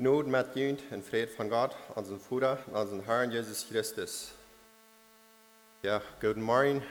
[0.00, 4.32] Gnade met junt en vrede van God, onze Vader en onze Herrn Jesus Christus.
[5.80, 6.82] Ja, guten Morgen.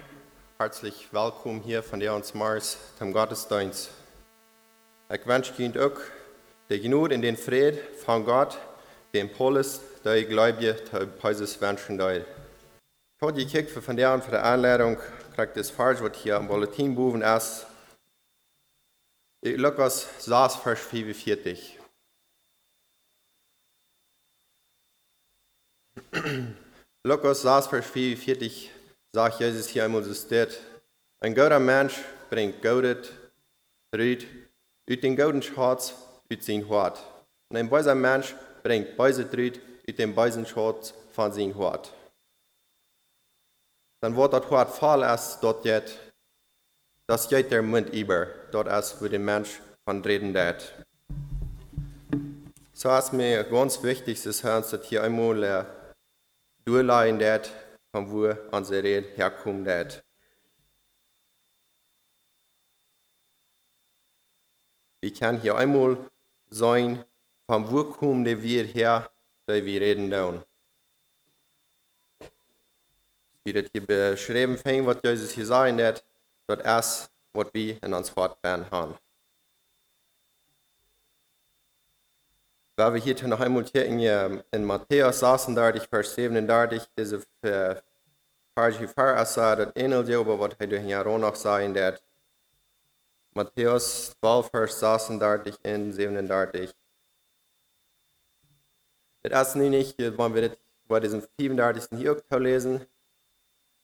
[0.58, 3.90] Herzlich willkommen hier von der uns Mars zum Gottesdienst.
[5.10, 6.00] Ich wünsche Ihnen auch
[6.70, 8.60] die Gnade in den Frieden von Gott,
[9.12, 12.26] den Polis, der ich glaube, der Peises wünschen soll.
[13.16, 15.00] Ich habe gekickt von der und für Einladung,
[15.36, 17.66] kriegt das falsch, was hier am Bulletin boven ist.
[19.42, 21.79] Lukas 6, Vers 45.
[27.04, 28.72] Lukas 6, Vers 44
[29.14, 30.60] sagt Jesus hier einmal so steht,
[31.20, 33.14] ein guter Mensch bringt Goudet,
[33.96, 34.26] Rüd,
[34.90, 35.94] uit den gouden Schatz,
[36.32, 37.00] uit sein Hort.
[37.50, 41.94] Und ein böser Mensch bringt böse Rüd, uit den bösen Schatz von sein Hort.
[44.02, 45.98] Dann wird das Hort voll ist, dort jet,
[47.08, 50.74] das geht der Mund über, dort ist, wo der Mensch von reden wird.
[52.74, 55.68] So ist mir ganz wichtig, wir hier einmal
[56.66, 57.52] durchleiden det,
[57.92, 60.04] von wo unsere Rede herkommt.
[65.02, 65.98] Wir können hier einmal
[66.50, 67.04] sein,
[67.48, 69.10] von wo kommen wir her,
[69.46, 70.44] da wir reden dann.
[73.44, 76.04] Wie das hier beschrieben fängt, was Jesus hier sagen hat,
[76.48, 78.96] das ist, was wir in uns fortbauen haben.
[82.80, 87.84] Weil wir hier noch einmal hier in, in Matthäus 36, Vers 37, diese Vers
[88.78, 92.02] hier vor ist, das ähnelt ja, aber was er hier auch noch sagen hat.
[93.34, 96.74] Matthäus 12, Vers 36 und 37.
[99.24, 100.56] Das ist nicht, wenn wir
[100.88, 102.00] bei diesem 34.
[102.00, 102.86] hier auch lesen.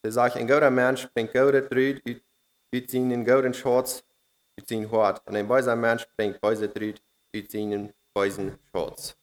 [0.04, 2.02] Da sagt, ein guter Mensch bringt gute Trüd,
[2.74, 4.06] ut seinen guten Schatz,
[4.58, 5.22] ut sein Hort.
[5.28, 7.02] Und ein böser Mensch bringt böse Trüd,
[7.36, 9.18] ut seinen bösen Schatz.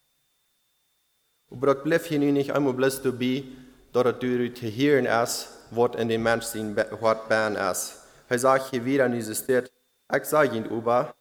[1.50, 3.44] Aber das bleibt hier nicht einmal bloß dabei,
[3.92, 7.98] dass du zu hören ist, was in den Menschen Hort bern ist.
[8.28, 9.70] Er sagt hier wieder in dieses Stück,
[10.14, 11.14] ich sage Ihnen aber,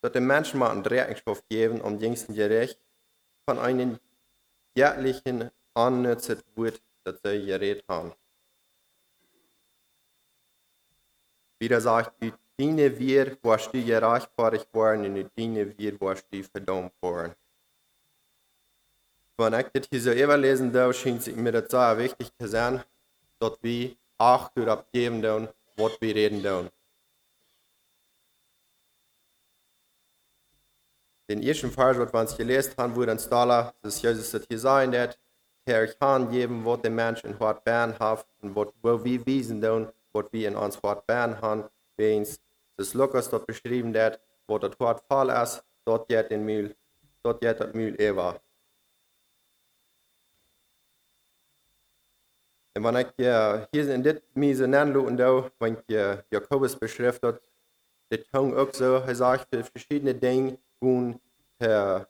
[0.00, 2.80] dass den Menschen mal einen Rechenschaft geben um jüngsten Gericht
[3.44, 3.98] von einem
[4.74, 8.12] jährlichen annützet wird, das sie geredet haben.
[11.58, 16.42] Wieder sagt, die Diene wir, was du gerechtfertigt worden, und die Diene wir, was du
[16.42, 17.34] verdammt worden.
[19.38, 22.84] Wenn ich das hier so überlesen darf, scheint es mir das sehr wichtig zu sein,
[23.38, 25.22] dass wir Acht darauf geben,
[25.76, 26.42] was wir reden.
[26.42, 26.68] Dürfen.
[31.30, 34.58] Den ersten Vers, was wir uns gelesen haben, wo dann Stala, dass Jesus das hier
[34.58, 35.18] sagen hat,
[35.64, 39.62] Herr, ich kann geben, was der Mensch in Hort Bern hat, und was wir wiesen,
[39.62, 41.64] was wir in uns Hort Bern haben,
[41.96, 42.26] wenn
[42.80, 46.74] das Lukas dort beschrieben hat, wo das Hort voll ist, dort geht den Mühl,
[47.22, 48.40] dort geht das Mühl Eva.
[52.74, 57.42] Und wenn ich hier in dit miese Nennluten da, wenn ich Jakobus beschriftet,
[58.10, 61.20] der Tung auch so, er sagt für verschiedene Dinge, und
[61.60, 62.08] der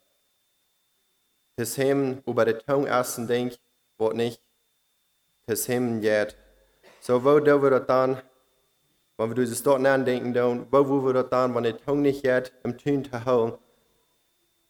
[1.56, 3.52] das Hemmen über die Tung ersten Ding,
[3.98, 4.41] wo nicht
[5.47, 6.37] das Hemmen geht.
[7.00, 8.22] So, wo wir das dann,
[9.20, 12.22] wenn wir das dort nachdenken, dann, wo wo wir das dann, wenn die Tung nicht
[12.22, 13.53] geht, im Tun zu holen,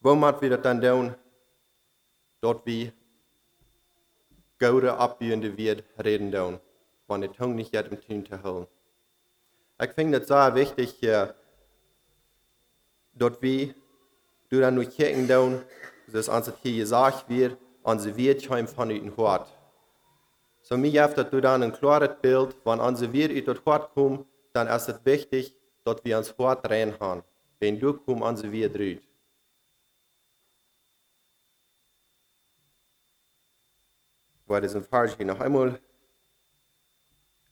[0.00, 1.14] wo macht wir das dann tun?
[2.40, 2.92] Dort wie
[4.58, 6.58] gute abbiehende wird reden tun,
[7.06, 8.66] wenn die Tung nicht geht, im Tun zu holen.
[9.80, 11.32] Ich finde das sehr wichtig hier,
[13.14, 13.72] dort wie
[14.48, 15.62] du dann nur kijken down,
[16.08, 19.46] dus als het hier gesagt wird, onze Wirtschaft von den Hort.
[20.62, 23.94] So mir heeft dat du dann ein klares Bild, wenn onze wir uit het Hort
[23.94, 24.26] kommen,
[24.64, 27.22] dann ist es wichtig, dass wir uns rein haben.
[27.58, 29.02] Wenn du kommst, onze wir dreht.
[34.42, 35.80] Ich werde diesen Vers noch einmal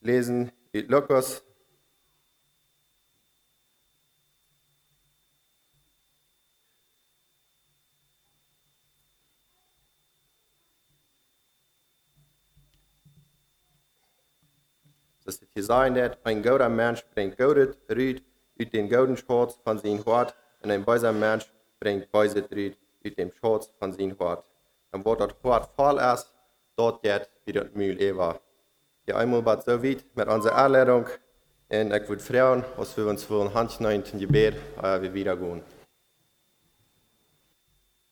[0.01, 0.53] lesen.
[0.73, 1.43] In Lukas
[15.29, 18.23] dass es hier sein wird, ein guter Mensch bringt Gutes Rüd
[18.59, 21.45] uit den gouden Schatz von seinem Hort, und ein böser Mensch
[21.79, 24.47] bringt böse Rüd uit dem Schatz von seinem Hort.
[24.91, 26.33] Und wo das Hort voll ist,
[26.77, 28.41] dort geht wie das Mühl Eva.
[29.07, 31.05] Ja, einmal war so weit mit unserer Anleitung,
[31.69, 35.37] und ich würde fragen, was wir uns für ein Handchen in den Gebet äh, wieder
[35.37, 35.61] gehen.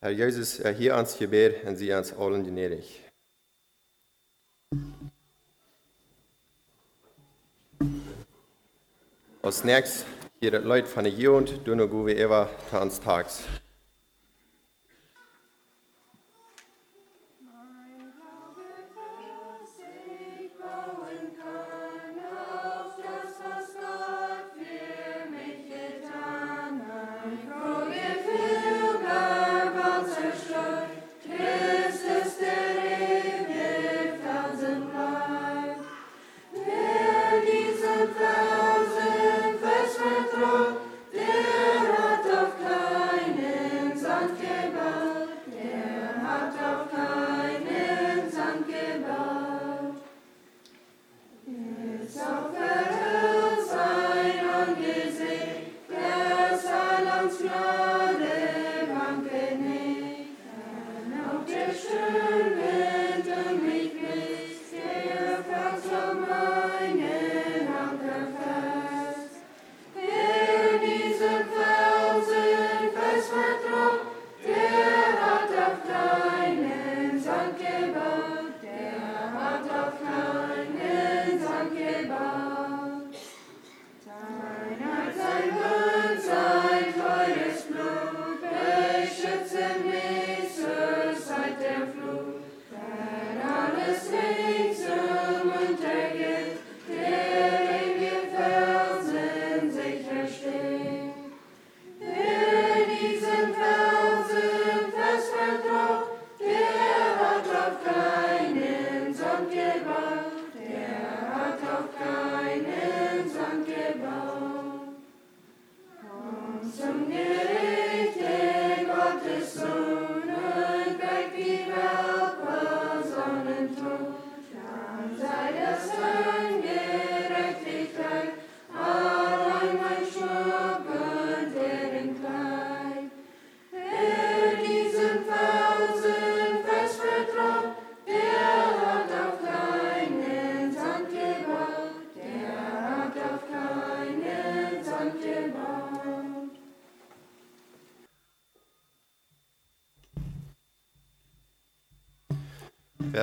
[0.01, 3.01] Herr Jesus, hier ans Gebet und sie ans allen gnädig.
[9.47, 9.63] Das
[10.59, 12.49] Leute von der Jugend, du noch wie immer,
[12.99, 13.45] Tags.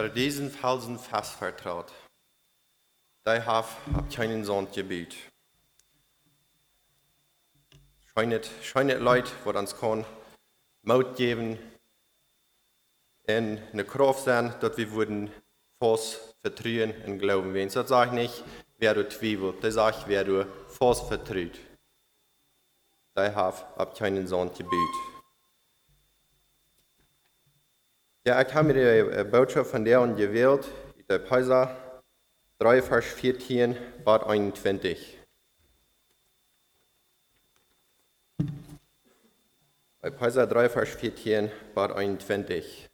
[0.03, 1.89] Wer diesen Felsen fest vertraut,
[3.25, 3.67] der hat
[4.13, 5.15] keinen Sonnengebiet.
[8.13, 10.03] Scheinet, scheinet Leute, wo uns kann,
[10.81, 11.57] Mut geben,
[13.27, 15.31] in eine Kraft sein, dass wir würden
[15.79, 17.71] fast vertrauen und glauben werden.
[17.73, 18.43] Das sage ich nicht,
[18.79, 21.57] wer du zweifelt, das sage ich, wer du fast vertraut.
[23.15, 25.12] Der hat keinen Sonnengebiet.
[28.25, 30.71] Ja, ich habe mir die äh, Botschaft von der und gewählt,
[31.09, 32.01] der Peiser
[32.59, 33.75] 3, Vers 14,
[34.05, 35.19] Bad 21.
[39.99, 42.87] Bei Peiser 3, Vers 14, Bad 21.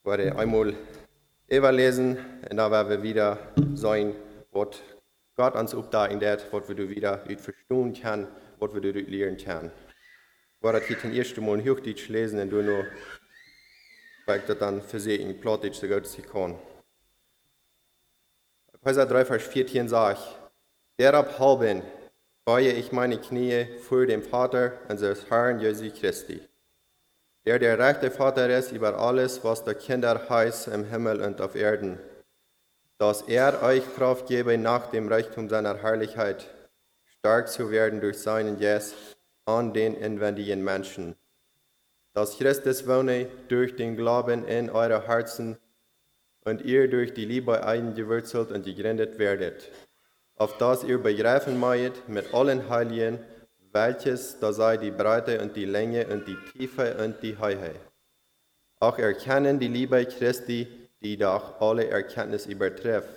[0.00, 0.74] Ich werde einmal
[1.46, 2.18] überlesen
[2.50, 3.38] und dann werden wir wieder
[3.74, 4.16] sein,
[4.50, 4.80] was
[5.36, 8.26] Gott uns aufdagen wird, was wir wieder verstehen können,
[8.58, 9.70] was wir lernen können
[10.62, 12.86] ersten Mal Hochdeutsch lesen und du nur,
[14.26, 16.58] weil ich das dann für sie in gut sie kann.
[18.74, 20.38] Epheser 3, Vers 14 sagt,
[20.98, 21.82] derab halben
[22.44, 26.40] beuge ich meine Knie vor dem Vater unseres Herrn Jesu Christi,
[27.46, 31.54] der der rechte Vater ist über alles, was der Kinder heißt im Himmel und auf
[31.54, 31.98] Erden,
[32.98, 36.48] dass er euch Kraft gebe, nach dem Reichtum seiner Herrlichkeit
[37.06, 38.94] stark zu werden durch seinen Jesus,
[39.58, 41.16] an den inwendigen Menschen,
[42.12, 45.58] dass Christus wohne durch den Glauben in eure Herzen
[46.44, 49.70] und ihr durch die Liebe eingewurzelt und gegründet werdet,
[50.36, 53.18] auf das ihr begreifen möget mit allen Heiligen,
[53.72, 57.74] welches da sei die Breite und die Länge und die Tiefe und die Höhe.
[58.80, 60.66] Auch erkennen die Liebe Christi,
[61.02, 63.10] die doch alle Erkenntnis übertrifft,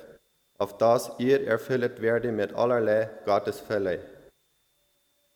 [0.58, 4.13] auf das ihr erfüllt werdet mit allerlei Gottesfälle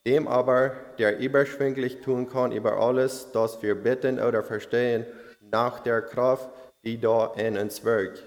[0.08, 5.06] dem aber, der überschwinglich tun kann über alles, das wir bitten oder verstehen,
[5.42, 6.50] nach der Kraft,
[6.86, 8.24] die da in uns wirkt.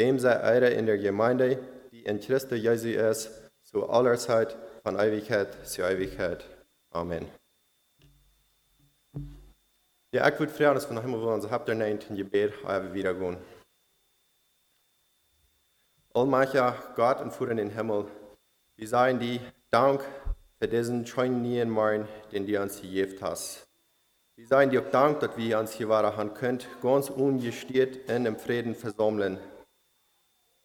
[0.00, 1.58] Dem sei Ehre in der Gemeinde,
[1.90, 3.30] die in Christus Jesu ist,
[3.62, 6.44] zu aller Zeit, von Ewigkeit zu Ewigkeit.
[6.90, 7.28] Amen.
[10.12, 13.12] Ja, ich würde fragen, dass wir wollen, so habt ihr nicht in Gebet, aber wieder
[13.12, 13.36] gehen.
[16.14, 18.06] Allmächtiger Gott und Fuhr in den Himmel,
[18.76, 19.40] wir sagen dir
[19.70, 20.04] Dank
[20.62, 23.66] für diesen schönen Morgen, den du uns gegeben hast.
[24.36, 28.76] Wir seien dir Dank, dass wir uns hier waren können, ganz ungestiert in dem Frieden
[28.76, 29.40] versammeln.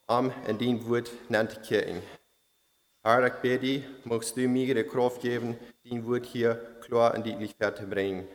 [0.06, 2.04] Am in den Wort nennt Kirchen.
[3.04, 7.34] Herr, ich bitte magst du mir die Kraft geben, den Wort hier klar in die
[7.34, 8.28] Lichtwerte bringen.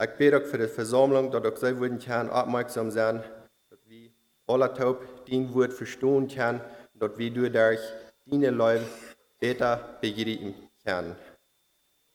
[0.00, 3.22] Ich bitte auch für die Versammlung, dass auch sie würden können, aufmerksam sein,
[3.68, 4.08] dass wir
[4.46, 6.62] alle taub den Wort verstehen können,
[6.94, 7.80] dass wir durch
[8.24, 8.86] deine Leute
[9.44, 11.14] beter begripen kan.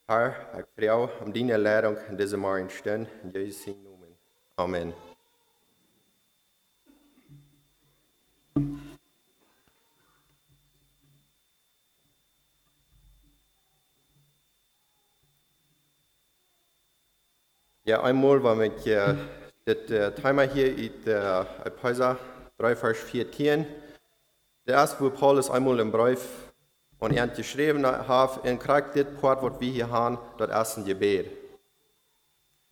[0.06, 3.08] Herr, ik vraag om die leiding in deze morgen steun.
[3.24, 4.18] In Jezus' naam.
[4.56, 4.94] Amen.
[17.84, 19.16] Ja, einmal war ich äh,
[19.66, 22.18] das äh, Thema hier in der Epheser
[22.58, 23.66] 3, Vers 14.
[24.66, 26.49] Der erste, wo Paulus einmal im Brief
[27.00, 31.32] und er hat geschrieben hat, in das Part, was wir hier haben, das erste Gebet.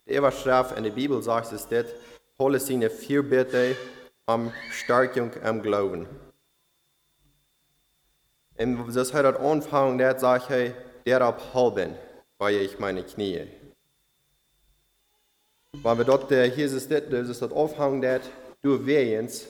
[0.06, 1.86] Die Überschrift in der Bibel sagt es das,
[2.36, 3.76] Paulus seine vier Bitte
[4.26, 6.06] um Stärkung am Glauben.
[8.58, 10.72] Und das hat er angefangen, der sagt er,
[11.06, 11.94] derab halben,
[12.38, 13.46] weil ich meine Knie.
[15.72, 18.20] Weil wir dort, hier ist es das, das ist das Aufhang, der
[18.62, 19.48] du wehens,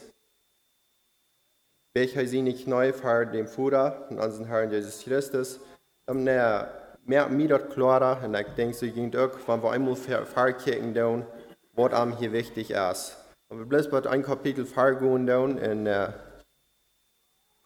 [1.99, 5.59] welcher sie nicht neu für dem Führer und unseren Herrn Jesus Christus,
[6.07, 6.69] um ne,
[7.05, 11.27] mehr mir dort klarer, und ich denke, so ging auch, wenn wir einmal verkehren down,
[11.73, 13.17] was am hier wichtig ist.
[13.49, 16.07] Und wir bleiben ein Kapitel vergehen down in uh,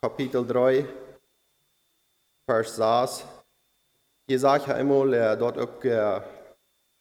[0.00, 0.86] Kapitel 3,
[2.46, 3.26] Vers 6.
[4.28, 6.24] Hier sagt er einmal, uh, dort auch, er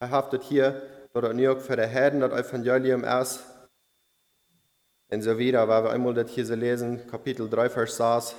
[0.02, 0.82] haftet hier,
[1.14, 3.51] dort auch nicht für die Herden, das Evangelium ist,
[5.14, 8.36] und so weil wir einmal das hier so lesen, Kapitel 3, Vers 6.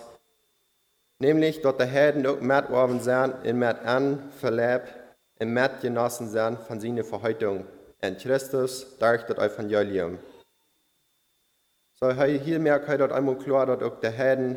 [1.18, 4.94] Nämlich, dass die Herden auch mitgeworfen sind und mit an verlebt
[5.38, 7.66] und mitgenossen sind von seiner Verheitung
[8.00, 10.18] in Christus durch das Evangelium.
[12.00, 14.56] So, hier merkt er dort einmal klar, dass auch die Herden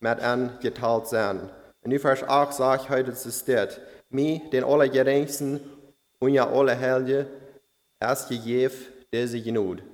[0.00, 1.48] mit an geteilt sind.
[1.82, 3.80] Und in Vers 8 sagt er, das ist das.
[4.10, 5.60] Mir, den Allergeringsten
[6.18, 7.26] und ja alle Helden,
[8.00, 8.74] erst gegeben,
[9.12, 9.93] diese Genut und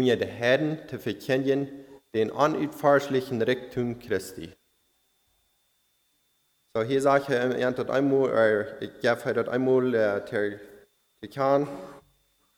[0.00, 1.68] ihr de Herren zu verkennen
[2.14, 4.52] den unerforschlichen Reichtum Christi.
[6.74, 10.60] So, hier sagt er, er hat einmal, er, ich gebe dort einmal äh, der
[11.22, 11.66] Dekan,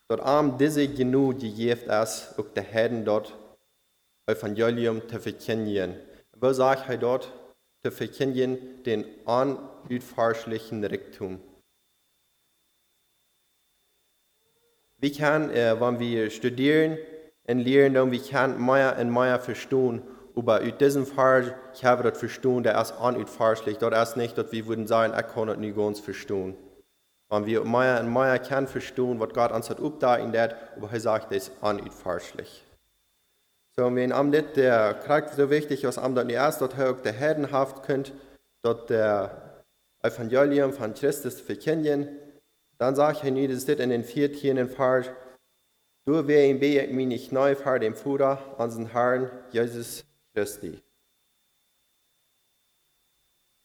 [0.08, 3.36] dort am diese genug gegeben ist, auch der Herren dort
[4.26, 5.96] Evangelium zu verkennen.
[6.36, 7.32] Wo sagt er dort,
[7.82, 11.40] zu verkennen den unerforschlichen Reichtum?
[14.98, 16.98] Wie kann, äh, wenn wir studieren,
[17.44, 20.02] en leren dan wie kan mehr und mehr verstehen,
[20.36, 24.52] aber in diesem Fall, ich habe das verstehen, der ist unerforschlich, das ist nicht, dass
[24.52, 26.56] wir würden sagen, ich kann das nicht ganz verstehen.
[27.28, 31.32] Wenn wir mehr und mehr kann verstehen, was Gott uns hat aufgedacht, aber er sagt,
[31.32, 32.64] das ist unerforschlich.
[33.76, 36.90] So, wenn am nicht der Charakter so wichtig ist, am das nicht erst, dass er
[36.90, 38.12] auch der Herdenhaft könnt,
[38.62, 39.62] dass der
[40.02, 42.08] Evangelium von Christus verkennen,
[42.78, 45.06] dann sagt er nicht, das ist in den vierten Vers,
[46.10, 50.82] du wer be ik mij niet neu voor dem Führer, unseren Herrn Jesus Christi.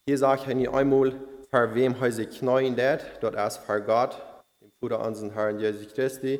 [0.06, 1.14] Hier sagt er nicht einmal,
[1.50, 4.22] für wem sich knien wird, dort erst für Gott,
[4.62, 6.36] dem Führer unseren Herrn Jesus Christi.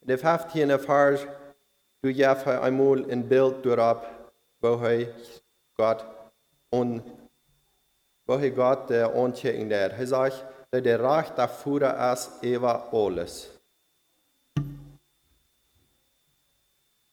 [0.00, 0.78] In der 15.
[0.78, 1.26] Vers,
[2.02, 3.96] du gehst einmal ein Bild durch,
[4.60, 4.80] wo
[5.76, 6.06] Gott
[6.70, 7.02] und
[8.26, 9.92] wo Gott der Unchecken wird.
[9.98, 13.55] Er sagt, der Recht der Führer ist über alles.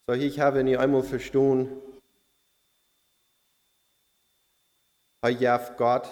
[0.06, 1.80] So, ich habe nicht einmal verstanden,
[5.22, 6.06] er gibt Gott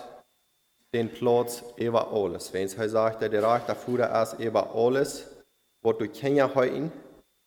[0.94, 2.50] den Platz über alles.
[2.54, 5.30] Wenn er sagt, der Reich der Führer ist über alles,
[5.82, 6.90] was du kennst heute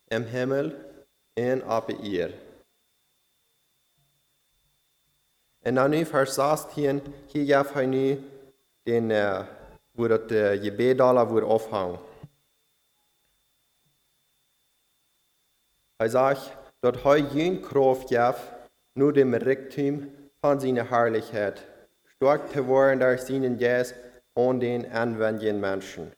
[0.08, 1.04] im Himmel
[1.36, 2.32] und auf ihr.
[5.64, 8.22] Und dann in Vers 16, hier gibt er nu
[8.86, 9.10] den,
[9.94, 11.98] wo das Gebet da wird aufhängen.
[15.96, 18.52] Hij sagt, dat hij geen kracht gaf,
[18.92, 20.10] nur dem Reichtum
[20.40, 21.66] von seiner Herrlichkeit,
[22.04, 23.94] stark zu werden durch seinen Geist
[24.34, 26.12] und den anwendenden Menschen.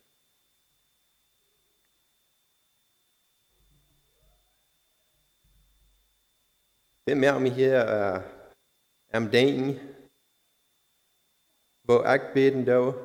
[7.04, 8.24] Wir merken hier
[9.10, 9.80] äh, am Denken,
[11.84, 12.96] wo ich beten darf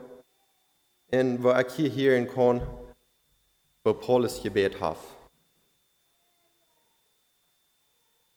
[1.12, 2.62] und wo ich hier hören kann,
[3.84, 4.98] wo Paulus gebet hat.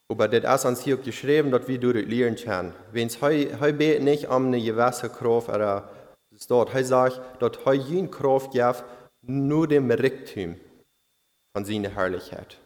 [0.09, 2.73] Aber das ist uns hier geschrieben, dass wir durch lernen können.
[2.91, 5.49] Wenn es heute nicht um eine gewisse Kraft
[6.37, 8.83] es dort, er sagt, dass heute keine Kraft gibt,
[9.21, 10.55] nur dem Reichtum
[11.53, 12.57] von seiner Herrlichkeit.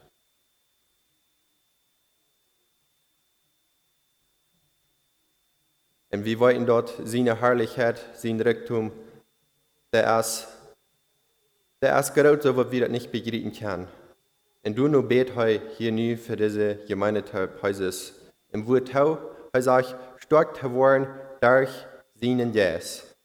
[6.12, 8.92] Und wir wollen dort seine Herrlichkeit, sein Reichtum,
[9.94, 10.48] der ist,
[11.82, 14.01] der ist groß, so was wir das nicht begreifen können.
[14.64, 17.24] Und du nur bet heu hier nu für diese Gemeinde
[17.64, 18.14] Hauses.
[18.52, 19.18] Im Wort hau,
[19.54, 21.08] he sagt, stark zu werden
[21.40, 21.70] durch
[22.16, 23.16] seinen Jes.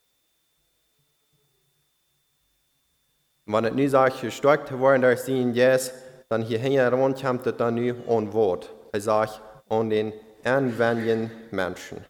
[3.45, 5.93] Wenn es nu sagt, stark zu werden durch seinen Jes,
[6.29, 8.75] dann hier hinten kommt es dann nu ein Wort.
[8.93, 10.13] Er sagt, an den
[10.43, 12.05] anwendenden Menschen.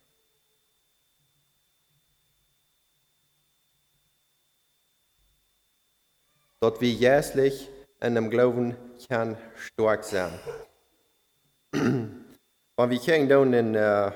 [6.60, 7.68] Dort wie jährlich
[8.00, 8.76] in dem Glauben
[9.08, 10.30] kan stark sein.
[11.72, 14.10] Wenn wir kijken dan in uh,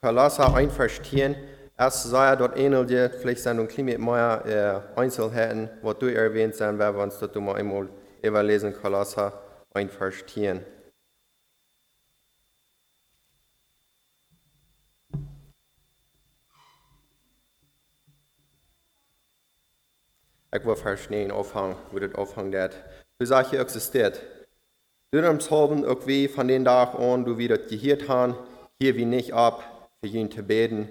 [0.00, 1.34] Kolosser 1 vers 10,
[1.78, 2.88] Erst sei er dort ähnelt,
[3.20, 7.36] vielleicht sind ein klein mehr äh, Einzelheiten, was du erwähnt sind, werden wir uns dort
[7.36, 7.90] mal einmal
[8.22, 9.38] überlesen, Kolosser
[9.74, 10.64] 1, Vers 10.
[20.52, 22.00] Ik wil vers 9 afhangen, hoe
[23.18, 24.20] hier existiert.
[25.12, 28.36] Dürms haben auch wie von den Tag an, du wieder gehört haben,
[28.78, 30.88] hier wie nicht ab, für ihn zu beten.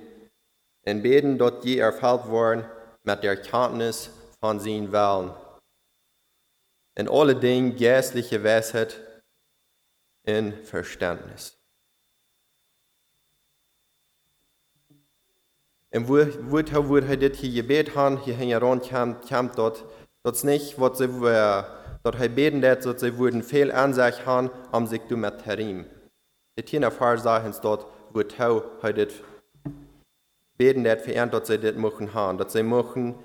[0.87, 2.65] Und beten dort je erfüllt worden
[3.03, 5.33] mit der Erkenntnis von seinen Willen.
[6.95, 8.99] In alle Dingen geistliche Weisheit
[10.23, 11.57] in Verständnis.
[15.89, 18.81] En wo, wo, wo hij dit hier gebet han, hier hängen
[19.27, 19.83] kam dort,
[20.23, 21.07] dort nicht, wat sie,
[22.05, 25.85] dort hij beten dat, dort sie wurden viel Ansicht han, am sich du mit Terim.
[26.55, 29.23] Dit hier Fall sagen dort, wo tau hij dit
[30.55, 33.15] beten dat verehrt, dort sie dit machen han, dort sie machen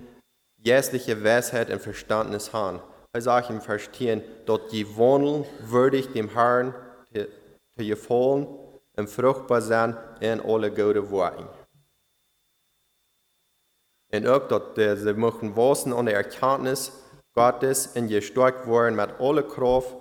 [0.56, 2.80] jässliche Weisheit und Verstandnis han.
[3.12, 6.74] Er sagt im Vers 10, dort die wohnen würdig dem Herrn
[7.12, 8.46] zu gefallen
[8.96, 11.46] und fruchtbar sein in alle gute Worte.
[14.12, 16.92] En ook dat ze mogen wassen de erkenntnis
[17.32, 19.94] Gottes en gestärkt worden met alle kracht.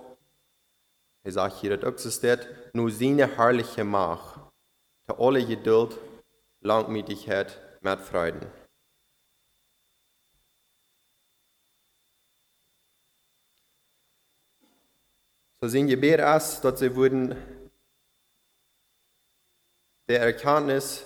[1.22, 4.40] Hij zegt hier dat ook zo staat, nu zijn herrliche macht,
[5.06, 6.00] te alle geduld,
[6.60, 8.52] langmütigheid met vreuden.
[15.62, 17.36] So zijn Gebet ist, dass sie wurden
[20.08, 21.06] der Erkenntnis,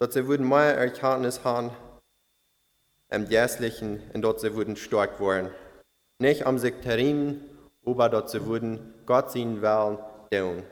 [0.00, 1.70] dass sie wurden mehr Erkenntnis haben,
[3.12, 5.50] im Jährlichen, in dort sie wurden stark worden.
[6.18, 7.42] Nicht am Sektarin,
[7.84, 9.98] aber dort sie wurden Gott seinen Willen
[10.30, 10.62] tun.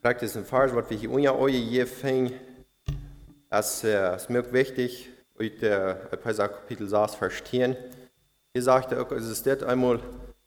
[0.00, 2.32] Praktisch ein Vers, was wir hier unter euch hier finden,
[3.50, 7.76] ist, äh, ist mir wichtig, heute äh, Kapitel 6 verstehen.
[8.58, 10.00] Hier sagt er, es ist das einmal,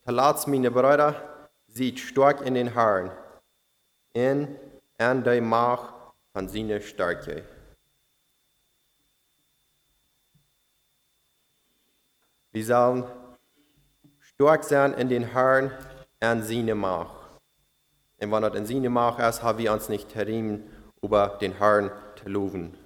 [0.04, 3.10] Talatz meine Brüder, sieht stark in den Herrn,
[4.12, 4.54] in
[4.98, 5.94] an der Macht
[6.34, 7.46] von seiner Stärke.
[12.52, 13.06] Wir sollen
[14.20, 15.72] stark sein in den Herrn
[16.20, 17.40] an seine Macht.
[18.20, 20.70] Und wenn das in seine Macht ist, haben wir uns nicht terrimen,
[21.02, 21.90] über den Herrn
[22.22, 22.81] zu loben.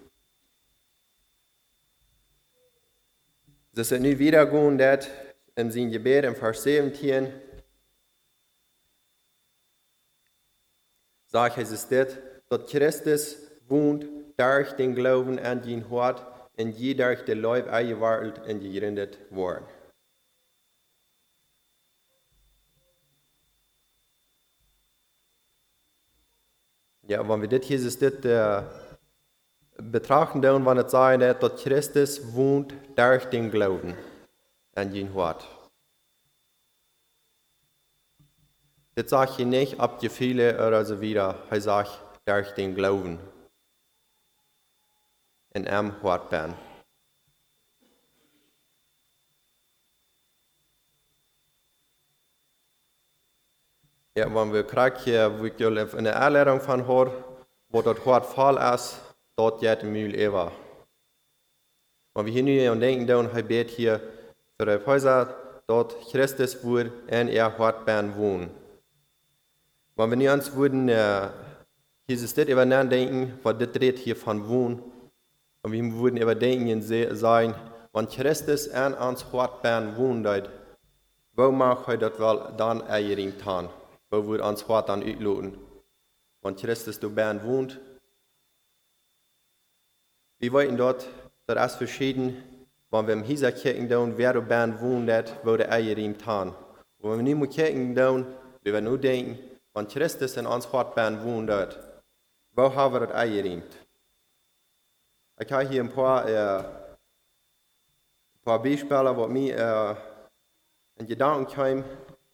[3.76, 5.10] Das ist nu wiedergehen, dat
[5.56, 7.28] in zijn Gebet im Vers 17
[11.26, 13.36] sagt es dit, dat Christus
[13.68, 14.06] wohnt
[14.38, 16.26] durch den Glauben an den Hort
[16.58, 19.66] und je durch den Leib eingewandelt und gegründet worden.
[27.08, 28.85] Ja, wenn wir das ist, das,
[29.78, 33.96] betrachten dann, wenn es sagt, dass Christus wohnt durch den Glauben
[34.76, 35.48] an den Wort.
[38.96, 41.44] Das sagt hier nicht, ob die viele oder so wieder.
[41.50, 43.20] Er sagt, durch den Glauben
[45.54, 46.54] in einem Wort bin.
[54.18, 57.12] Ja, wenn wir hier, wie ich eine Erklärung von hören,
[57.68, 59.05] wo das Wort voll ist,
[59.36, 60.52] dort jet mul Eva.
[62.14, 64.00] Wenn wir hier nu an denken, dann hij bet hier
[64.58, 65.36] für die Häuser,
[65.68, 67.50] dort Christus woord en er
[67.86, 68.50] ben wohnen.
[69.96, 71.30] Wenn wir nu ans würden, äh,
[72.08, 74.82] Jesus dit über denken, was dit redet hier von wohnen,
[75.64, 77.56] und wir würden überdenken sein,
[77.92, 80.50] wenn Christus an ans hart ben wohnt,
[81.36, 83.70] wo mag hij dat wel dan eiering tan?
[84.10, 85.58] Wo wird ans hart dann uitloten?
[86.42, 87.80] Wenn Christus du ben wohnt,
[90.40, 91.08] wir wollten dort,
[91.48, 92.44] das ist verschieden,
[92.92, 95.10] wenn wir im Hisa kicken down, wer band wohnt,
[95.44, 96.50] wo der Eier ihm tan.
[97.00, 98.26] Und wenn wir nicht mehr kicken down,
[98.62, 99.38] wir nur denken,
[99.74, 101.50] wenn Christus in uns Hort band wohnt,
[102.54, 103.64] wo haben wir das Eier ihm?
[105.38, 109.96] Ich habe hier ein paar, äh, ein paar Beispiele, die mir äh,
[111.02, 111.84] in Gedanken kamen.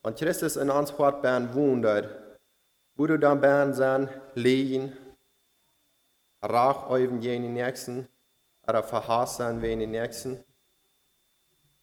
[0.03, 4.95] Wenn Christus in uns Hort band wo du dann band sein, liegen,
[6.41, 8.08] Rach euren jenen Nächsten,
[8.67, 10.43] oder verhassen den Nächsten?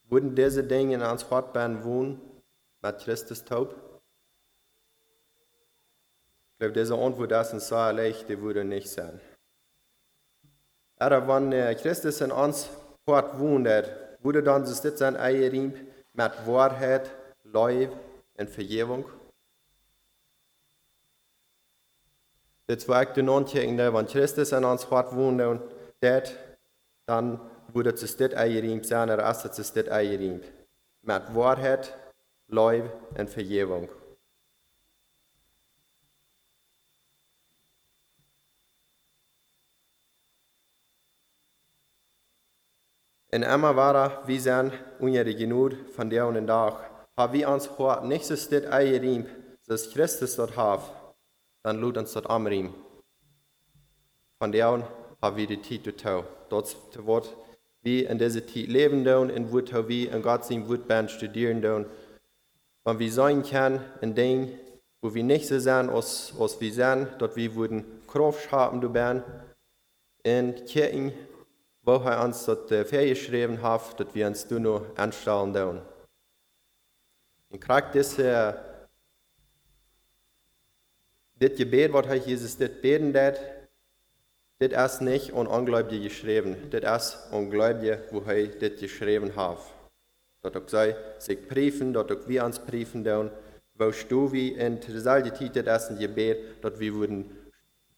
[0.05, 2.21] Würden diese Dinge in uns fortbahn wohnen,
[2.83, 3.75] mit Christus taub?
[6.53, 9.21] Ich glaube, diese Antwort ist uns so leicht, die würde nicht sein.
[10.97, 12.69] Aber wenn Christus in uns
[13.07, 13.69] hart woont,
[14.21, 17.11] wurde dann is dit zijn eigen riem met waarheid,
[17.45, 17.91] lief
[22.69, 25.61] Dit werkt de non-checkende, want Christus in ons hart woont en
[25.99, 26.37] dat,
[27.05, 27.41] dan
[27.73, 30.43] wurde es dit eigen riem zijn, er als het dit eigen riem.
[31.01, 31.95] Met waarheid,
[32.47, 33.89] lief en vergeving.
[43.29, 46.91] En Emma waren wie zijn unjere genoeg van der en dag.
[47.15, 49.27] Har vi ons hart niet zo stit eigen riem,
[49.61, 50.98] zoals Christus dat heeft,
[51.61, 52.75] dan loopt ons dat amriem.
[54.39, 54.89] Van der
[55.21, 56.25] haben wir die tijd toe.
[56.49, 57.37] Dat wordt
[57.81, 61.87] wie in deze tijd leven doen en wordt wie in woord ben studieren doen.
[62.83, 64.49] Want we zijn kan in ding,
[65.01, 68.89] wo wir nicht so zijn als, als wir zijn, dat wir würden Kraft haben du
[68.89, 69.23] ben.
[70.23, 71.13] In Kirchen
[71.89, 75.81] wo hij ons dat uh, geschreven heeft, dat we ons toen nog aanstellen doen.
[77.49, 78.59] En krijg deze,
[81.39, 83.41] dit gebed, wat hij Jezus dit beten deed,
[84.57, 86.57] dit is niet on ongläubige geschreven.
[86.69, 89.75] Dit is ongläubige, wo hij dit geschreven heeft.
[90.41, 93.31] Dat ook zij zich brieven, dat ook we ons brieven doen.
[93.73, 97.31] Wo stu wie in dezelfde tijd dit is een gebed, dat we worden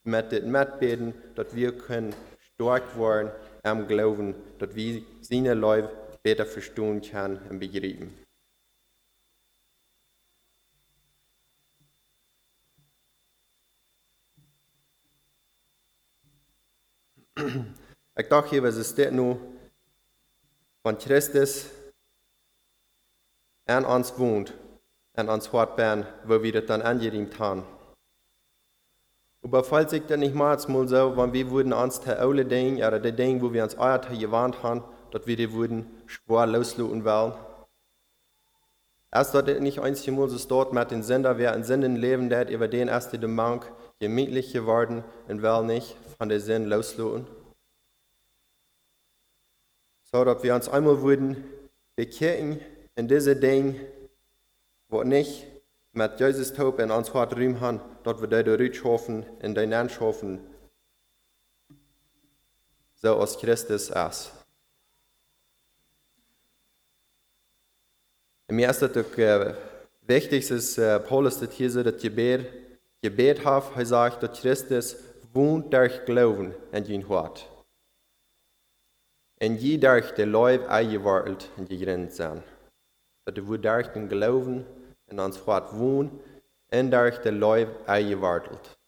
[0.02, 2.12] met dit metbeten, dat we kunnen
[2.54, 5.90] stark worden am Glauben, dass wir seine Leute
[6.22, 8.19] besser verstehen können und begreifen.
[18.16, 19.38] Ich dachte hier, was das nu?
[20.82, 21.66] Wenn Christus
[23.66, 24.52] an uns wohnt,
[25.14, 27.64] an uns hart bin, wo wir das dann angeriemt haben.
[29.42, 32.98] Aber falls ich dann nicht mal so, wenn wir würden uns die alle Dinge, oder
[32.98, 37.32] die Dinge, wo wir uns euer gewarnt haben, dass wir die würden schwer loslassen wollen.
[39.12, 42.48] Erst dort nicht einzig mal so dort mit den Sender, wer in Sinnen leben, der
[42.48, 43.66] über den erst die Mank
[43.98, 47.26] gemütlich geworden und will nicht von der Sinn loslassen.
[50.02, 51.42] So, dass wir uns einmal würden
[51.96, 52.60] bekehren
[52.94, 53.80] in diese Dinge,
[54.90, 55.46] wo nicht
[55.92, 59.88] met Jesus Tod in ons hart ruim han, dat we daar eruit schaffen en de
[59.88, 60.40] schaffen,
[62.96, 64.30] so als Christus is.
[68.46, 69.54] En mir ist das uh,
[70.02, 70.74] wichtig, dass
[71.08, 72.46] Paulus das hier so das Gebet,
[73.00, 74.96] Gebet hat, er sagt, dass Christus
[75.32, 77.48] wohnt durch Glauben in dein Hart.
[79.38, 82.42] En je durch de Leib eingewortelt in die Grenzen.
[83.24, 84.66] Dat du durch den Glauben
[85.06, 86.20] en ons hart woon
[86.68, 88.78] en daar de looi eingewartelt.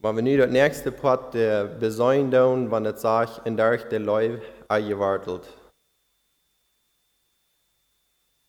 [0.00, 1.32] Wenn wir nu dat nächste Part
[1.80, 3.98] besäuen doen, wanneer het zegt, en daar de
[4.68, 5.46] looi eingewartelt.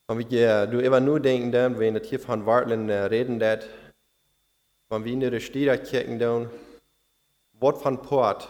[0.07, 3.67] Wenn wir du immer nur denken, wenn wir hier von Warteln äh, reden, dat,
[4.89, 6.49] wenn wir in de steden kijken dan,
[7.59, 8.49] wat van poort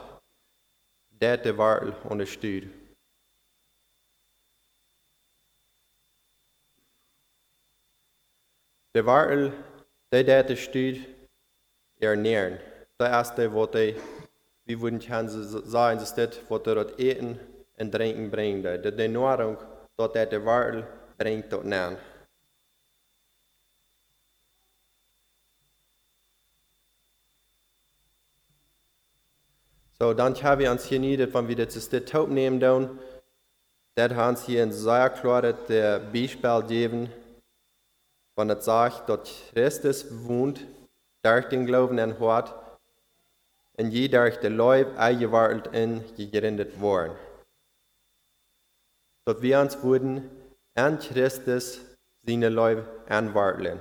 [1.20, 2.74] dat de wartel ondersteunt.
[8.92, 9.52] De wartel,
[10.10, 11.08] die dat de stuurt,
[12.00, 12.60] ernähren.
[12.98, 13.96] Das erste, was die,
[14.66, 17.40] wie würden sagen, ist das, was er dort eten
[17.80, 18.64] und trinken.
[18.82, 19.58] Dat de Nahrung,
[19.96, 20.84] dat de wartel
[21.18, 21.98] bringt dort nähen.
[30.02, 33.00] So, dann haben wir uns hier nieder, wenn wir das das Taub nehmen, dann,
[33.98, 37.10] haben uns hier ein sehr klares Beispiel gegeben,
[38.38, 40.66] wenn es sagt, dass Christus wohnt,
[41.22, 42.54] durch den Glauben an Hort,
[43.78, 47.16] und je durch den Leib eingewartet und gegründet worden.
[49.30, 50.28] Dass wir uns wurden
[50.74, 51.82] an Christus
[52.26, 53.78] seine Leib anwarten.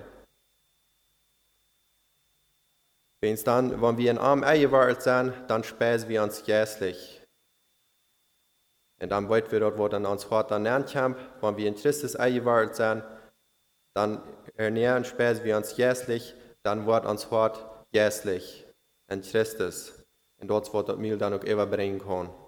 [3.22, 7.26] Wenn's dann, wenn wir in arm eingewahrt sind, dann speisen wir uns jässlich.
[9.00, 12.76] Und dann wollen wir dort, wo dann uns Vater ernährt wenn wir in Christus eingewahrt
[12.76, 13.02] sind,
[13.94, 14.22] dann
[14.54, 18.66] ernähren, speisen wir uns jässlich, dann wird uns Wort jässlich
[19.08, 20.04] in Christus.
[20.36, 22.47] Und dort wird das Mehl dann auch überbringen können.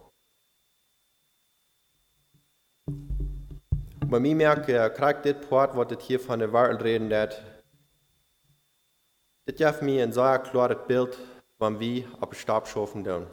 [4.11, 7.40] Bei mir merke, kriegt das Port, was das hier von der Welt reden, dat
[9.44, 11.18] Dit geeft mij een zeer klaar beeld
[11.59, 13.27] van wie op stap schaffen doen.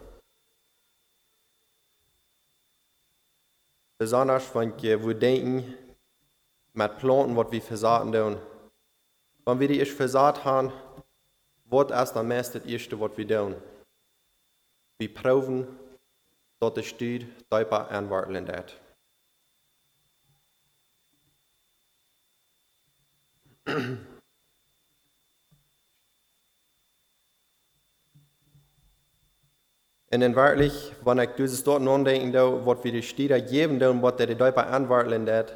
[3.98, 5.76] Besonders wenn wir denken,
[6.74, 8.38] mit Planten, was wir versaten tun.
[9.46, 10.72] Wenn wir die erst versaat haben,
[11.70, 13.56] wird erst am meisten das Erste, was wir tun.
[15.00, 15.68] Wir proben,
[16.60, 18.87] dass es steht, dass anwarten dat.
[30.08, 34.00] En dan werkelijk, wanneer ik dus dort nadenken doe, wat we de stieren geven doen,
[34.00, 35.54] wat de daarbij aanwartelen dat,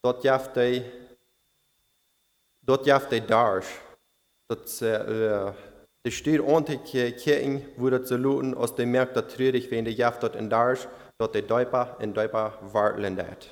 [0.00, 0.92] dat jaft hij,
[2.60, 3.64] dat jaft hij daar.
[4.46, 5.48] Dat uh,
[6.00, 9.94] de stier ontek kijken, wo dat ze loten, als de merkt dat treurig wenn de
[9.94, 13.48] jaft dat in daar, dat de daarbij en daarbij wartelen dat.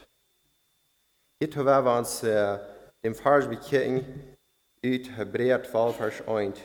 [1.36, 2.54] Hier hebben we ons uh,
[3.04, 4.04] dem vers bekijken
[4.82, 6.58] uit Hebräer 12 vers 1.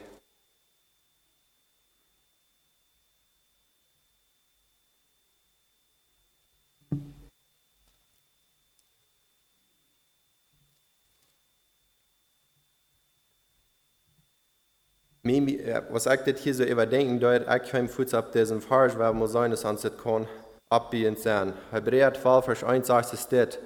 [15.89, 18.97] was ich das hier so überdenken deut, ich kein Fuß ab diesem Vers,
[19.28, 20.28] sein, dass uns das kann
[20.69, 21.54] abbiegen sein.
[21.71, 23.60] Hebräer 12, Vers 1 sagt es das.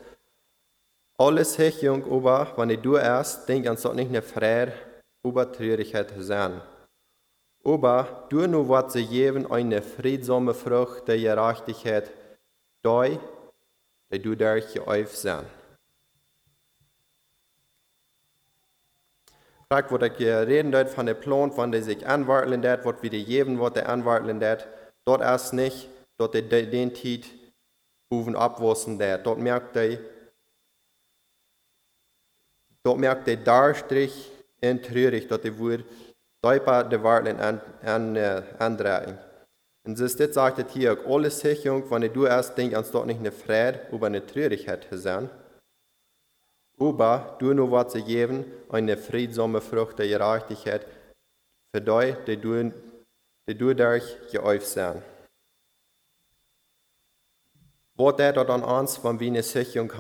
[1.18, 4.74] Alles hech jung, aber wenn du erst, denk an so nicht eine Freude,
[5.24, 6.62] über Traurigkeit sein.
[7.64, 12.12] Aber du nur was sie geben, eine friedsame Frucht der Gerechtigkeit,
[12.82, 13.06] da,
[14.12, 15.46] die du durch auf sein.
[19.70, 23.10] Fragt, wat ik reden deut von der Plan, wann der sich anwarten dat, wat wir
[23.10, 24.68] die geben, wat der anwarten dat,
[25.06, 27.26] dort erst nicht, dort der den Tiet
[28.12, 29.26] hoeven abwassen dat.
[29.26, 29.98] Dort merkt er,
[32.84, 35.84] dort merkt er Darstrich en treurig, dat er wohl
[36.42, 39.18] deutbar der Warten an, an, uh, andrehen.
[39.86, 43.08] Und so ist das sagt er hier, alles Sicherung, wenn du erst denkst, ans dort
[43.08, 45.30] nicht eine Freude, aber eine Traurigkeit zu sein.
[46.80, 50.86] Aber du nur was zu geben, eine friedsame Frucht der Gerechtigkeit,
[51.74, 52.72] für die, die du,
[53.48, 55.02] die du durch geäuft sind.
[57.96, 59.92] Was der dort an uns, wenn wir eine Sicherung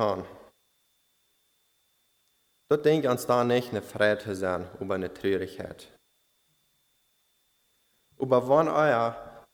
[2.69, 5.91] Dort denkt uns da nicht eine Freude sein über eine Traurigkeit.
[8.17, 9.45] Aber wenn euer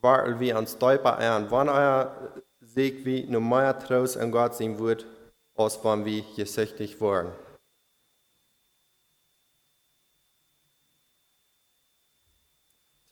[0.00, 4.78] wartel wie ans Däuper an, wenn euer Sieg wie nur mehr Trost an Gott sein
[4.78, 5.06] wird,
[5.56, 7.32] als wann wir gesüchtig waren.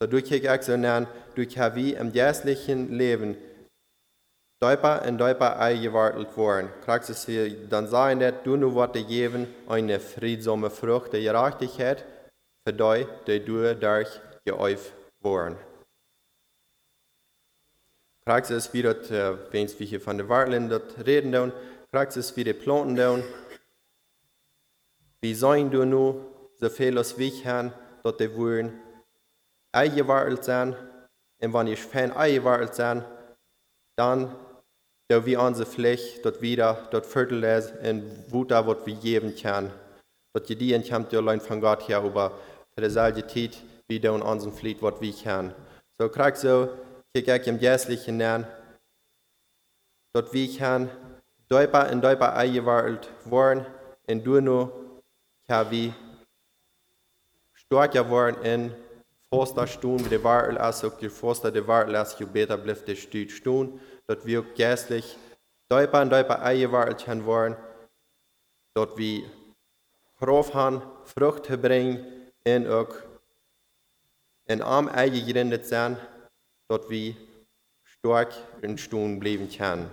[0.00, 3.36] So durch nennen, durch wie im jährlichen Leben
[4.62, 6.70] Däuper und Däuper eingewartet worden.
[6.84, 11.52] Kriegst es hier dann sagen, dass du nur Worte geben, eine friedsame Frucht der
[12.64, 15.56] für die, die du durch geäuft worden.
[18.24, 18.94] Kriegst es wieder,
[19.50, 20.70] wenn wir hier von der Wartlen
[21.04, 21.52] reden,
[21.90, 23.24] Praxis wie die Planten down.
[25.20, 26.24] Wie sollen du nu
[26.60, 27.72] so viel als wir haben,
[28.04, 28.80] dass die wollen
[29.72, 30.76] eingewartet sein.
[31.40, 33.04] Und wenn ich fan eingewartet sein,
[33.96, 34.51] dann da wir
[35.18, 39.70] unsere Pflicht dort wieder dort Viertel ist und wo da was wir geben können.
[40.34, 42.32] Dort gediehen kommt allein von Gott her über
[42.74, 45.54] für dieselbe Zeit wie da in unserem Pflicht was wir können.
[45.98, 46.68] So krieg so,
[47.12, 48.46] ich ich im Jährlichen nennen,
[50.14, 50.90] dort wie ich kann,
[51.52, 53.66] Dojpa en dojpa eingewartet worden
[54.06, 54.68] en du nu
[55.70, 55.92] wie
[57.54, 58.72] stark geworden in
[59.30, 62.96] första stund det var alltså och ju första det var läs ju bättre blev det
[62.96, 63.80] stund stund
[64.12, 65.16] dort wir geistlich
[65.70, 67.56] dojpa en dojpa eingewartet han worden
[68.74, 69.24] dort vi
[70.20, 71.96] grof han frucht bringen
[72.44, 72.92] en och
[74.44, 75.96] en arm eingegründet sein
[76.68, 77.16] dort vi
[78.02, 79.88] stark in stund bleiben kann.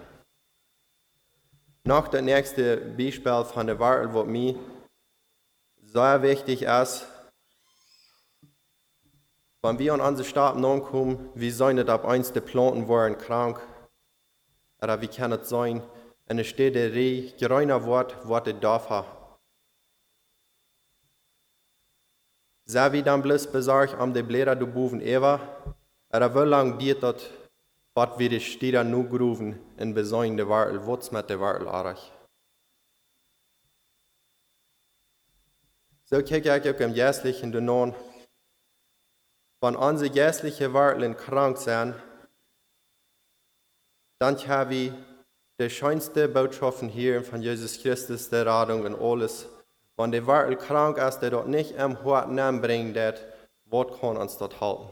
[1.84, 4.56] Noch das nächste Beispiel von der Wahrheit, was mir
[5.82, 7.08] sehr wichtig ist,
[9.62, 13.62] wenn wir an unsere Stadt kommen, wie sollen das ab eins der Planten waren krank?
[14.82, 15.82] Oder wie kann es sein,
[16.28, 19.06] eine Städte Reh, gereiner Wort, Worte Dörfer?
[22.66, 25.40] Sei wie dann bloß besorgt am de Blätter du Buven Eva,
[26.12, 27.30] oder wie lang geht das
[28.00, 32.12] wat wir die Städte nu gruven in besoinde wartel, wots met de wartel arach.
[36.04, 37.94] So kijk ik ook im jährlichen de non.
[39.62, 41.94] Wenn unsere jährliche Warteln krank sind,
[44.20, 44.94] wir
[45.60, 49.48] die schönste Botschaften hier von Jesus Christus, der Radung und alles.
[49.98, 52.30] Wenn der Wartel krank ist, der dort nicht im Hort
[52.62, 52.98] bringt,
[53.66, 54.90] was kann uns dort halten?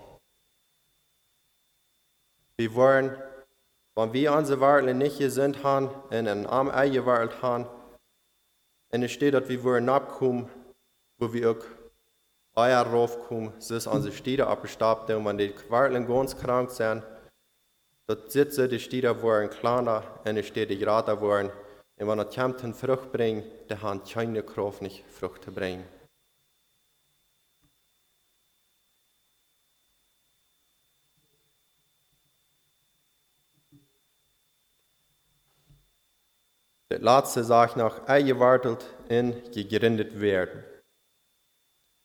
[2.58, 3.16] Wir wollen,
[3.96, 7.68] wenn wir unsere Werte nicht gesund haben, in einen Arm eingewartet haben,
[8.90, 10.50] En er steht dat vi worden opkom,
[11.16, 11.66] wo vi ook
[12.54, 17.04] eier raufkom, sis an se Stieder abgestabt, und man die Quartlen ganz krank sind,
[18.08, 21.52] dort sitze die Stieder waren kleiner, en die Grader waren,
[22.00, 25.86] und wenn er kämpft Frucht bringt, der hat keine Kraft nicht Frucht zu bringen.
[36.90, 40.64] Das letzte sagt noch, eingewartet in gegründet werden.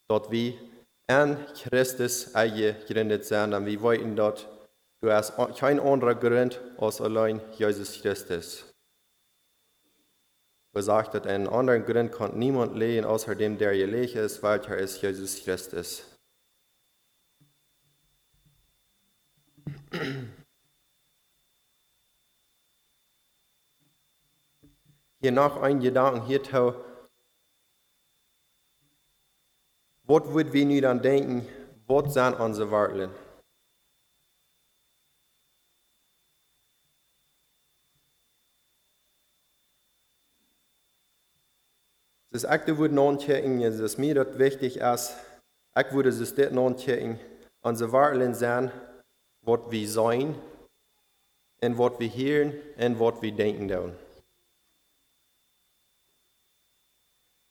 [0.08, 0.58] Dort wie
[1.06, 4.48] an Christus eingegründet sind, und wir wollen dort,
[5.02, 8.64] du hast kein anderer Grund als allein Jesus Christus.
[10.72, 14.78] Wir sagt, dass einen anderen Grund kann niemand legen, außer dem, der gelegt ist, welcher
[14.78, 16.04] ist Jesus Christus.
[25.20, 26.74] Hier noch ein Gedanken hier tau.
[30.04, 31.46] Was würden wir nun dann denken,
[31.86, 33.10] was sind unsere Warteln?
[42.32, 45.14] Das akte non checken, es ist mir das wichtig ist,
[45.78, 47.20] ich würde das non checken,
[47.60, 48.72] unsere Warteln sein,
[49.42, 50.34] was wir sein,
[51.62, 53.94] und was wir hören, und was wir denken tun.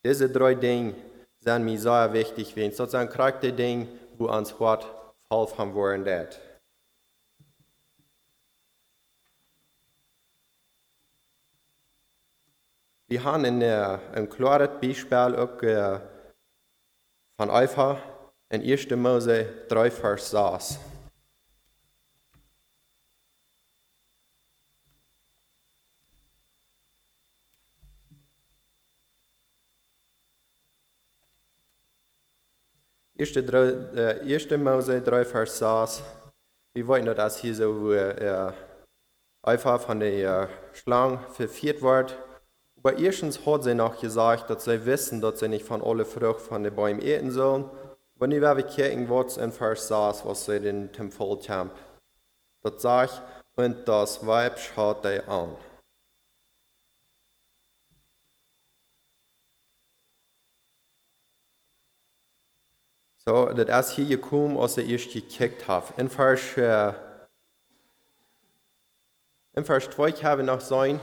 [0.03, 0.95] Diese drei Dinge
[1.37, 4.85] sind mir sehr wichtig, wenn sozusagen Charakterdinge, wo uns Gott
[5.29, 6.39] helfen wollen wird.
[13.11, 15.99] Wir haben in, uh, ein klares Beispiel auch uh,
[17.37, 18.01] von Eifer
[18.47, 18.89] in 1.
[18.91, 20.79] Mose 3, Vers 6.
[33.19, 33.35] 1.
[33.35, 34.51] Äh, 1.
[34.51, 36.01] Mose 3, Vers 6.
[36.73, 38.53] Wir wollen nur, dass hier so äh,
[39.43, 42.17] einfach von der äh, Schlange verführt wird.
[42.83, 46.41] Aber erstens hat sie noch gesagt, dass sie wissen, dass sie nicht von alle Frucht
[46.41, 47.69] von den Bäumen eten sollen.
[48.15, 51.69] Werden wir gucken, was in Vers 6, was sie den Tempel haben.
[52.63, 53.21] Das sagt,
[53.55, 55.55] und das Weib schaut sie an.
[63.23, 65.93] So, dat is hier gekomen als ze eerst gekickt have.
[65.95, 66.93] In vers, uh,
[69.53, 70.99] in vers 2 hebben we nog zijn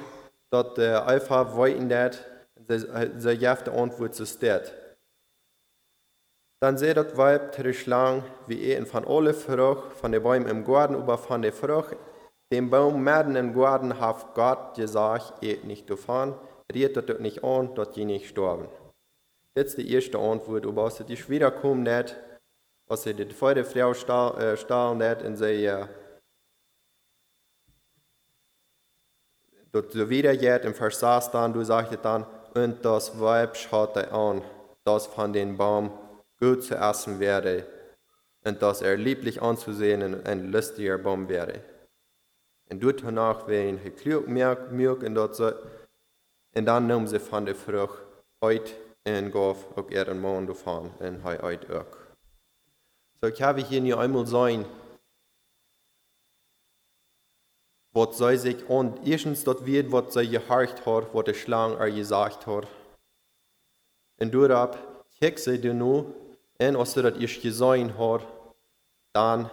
[0.49, 2.25] dat de Alpha wollten dat,
[3.19, 4.75] ze, gaf de antwoord zo staat.
[6.59, 10.65] Dann seht dat Weib der Schlang, wie er von alle Frucht von den Bäumen im
[10.65, 11.97] Garten, aber von der Frucht,
[12.53, 16.35] dem Baum mitten im Garten, hat Gott gesagt, ihr nicht davon,
[16.73, 18.69] redet dort nicht an, dort je nicht sterben.
[19.55, 22.17] Das ist die erste Antwort, aber als die wiederkommen nicht,
[22.89, 25.63] als sie die zweite Frau stahlen nicht und sie
[29.69, 34.11] äh, dort so wiedergeht im Vers 6 dann, du sagst dann, und das Weib schaute
[34.13, 34.43] an,
[34.85, 35.91] das von dem Baum
[36.41, 37.65] gut zu essen wäre
[38.45, 41.61] und dass er lieblich anzusehen und ein lustiger Baum wäre.
[42.71, 45.53] Und dort danach werden sie klug Milch und dort so,
[46.55, 47.99] und dann nahmen sie von der Frucht
[48.43, 48.73] heute
[49.05, 51.97] en gav och er en man fan en hai eit ök.
[53.21, 54.65] Så kan vi hier nu einmal sein,
[57.99, 61.91] was sei sich und erstens dort wird, was sei gehorcht hat, was der Schlang er
[61.91, 62.67] gesagt hat.
[64.21, 64.79] Und durab,
[65.19, 66.15] kiek sie du nu,
[66.59, 68.27] en als du das erst gesehen hat,
[69.13, 69.51] dann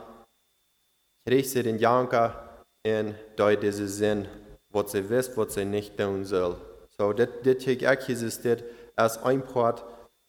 [1.26, 4.28] kriegst sie den Janker in da diese Sinn,
[4.70, 6.56] was sie wisst, was sie nicht tun soll.
[6.98, 8.64] So, das, das hier existiert,
[8.96, 9.84] als ein Part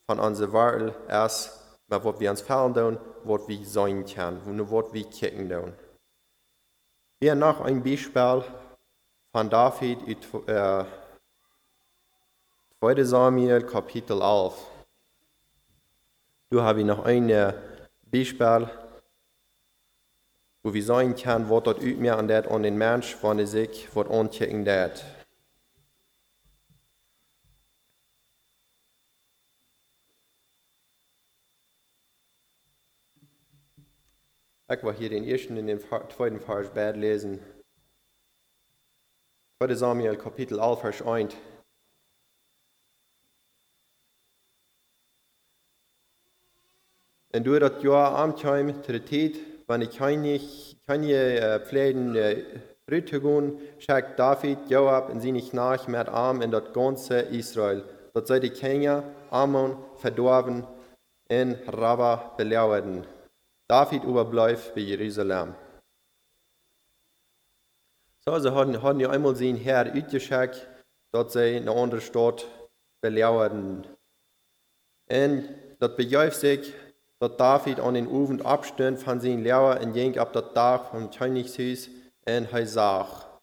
[0.07, 0.95] von unserer
[1.27, 1.51] ist,
[1.89, 5.49] mit was wir uns fallen tun, was wir sein können, und was wir kicken
[7.19, 8.45] Hier noch ein Beispiel
[9.33, 10.85] von David in äh,
[12.79, 13.05] 2.
[13.05, 14.53] Samuel Kapitel 11.
[16.51, 17.55] Du habe ich noch ein äh,
[18.03, 18.69] Beispiel,
[20.63, 24.11] wo wir sein können, was dort übt mir an den Mensch, wenn er sich was
[24.11, 25.03] anchecken das.
[34.69, 37.39] Ich will hier den ersten und den zweiten Vers bad lesen.
[39.63, 39.75] 2.
[39.75, 41.37] Samuel Kapitel 11, Vers 1.
[47.33, 49.37] Und du dat Jahr amtheim zu der Zeit,
[49.69, 50.41] wenn ich keine,
[50.85, 52.43] keine äh, Pflegen äh,
[52.91, 58.41] Rüttegun, schickt David Joab und seine Knach mit Arm in das ganze Israel, dat zij
[58.41, 60.67] die Kenia, Ammon verdorven
[61.29, 63.16] en Rabba belauerden.
[63.69, 65.55] David überbleib bei Jerusalem.
[68.25, 70.69] So, sie haben, haben ja einmal sein Herr uitgeschickt,
[71.13, 72.47] dat zij eine andere Stadt
[73.01, 73.87] belauerden.
[75.07, 75.49] En
[75.79, 76.75] dat bejuift sich,
[77.19, 81.11] dat David an den Abend abstund von seinen Lauer und ging ab dat Tag vom
[81.11, 81.89] Königshaus
[82.25, 83.41] en hij zag.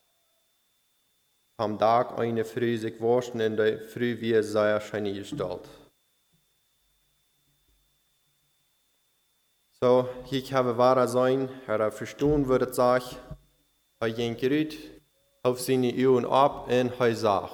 [1.57, 5.67] Am Tag eine Früh sich waschen in der Früh wie es sei erscheinen gestalt.
[9.83, 13.03] So, ich habe wahrer sein, er verstehen würde sag,
[13.99, 14.77] er ging gerüht
[15.41, 17.51] auf seine Augen ab und er sag.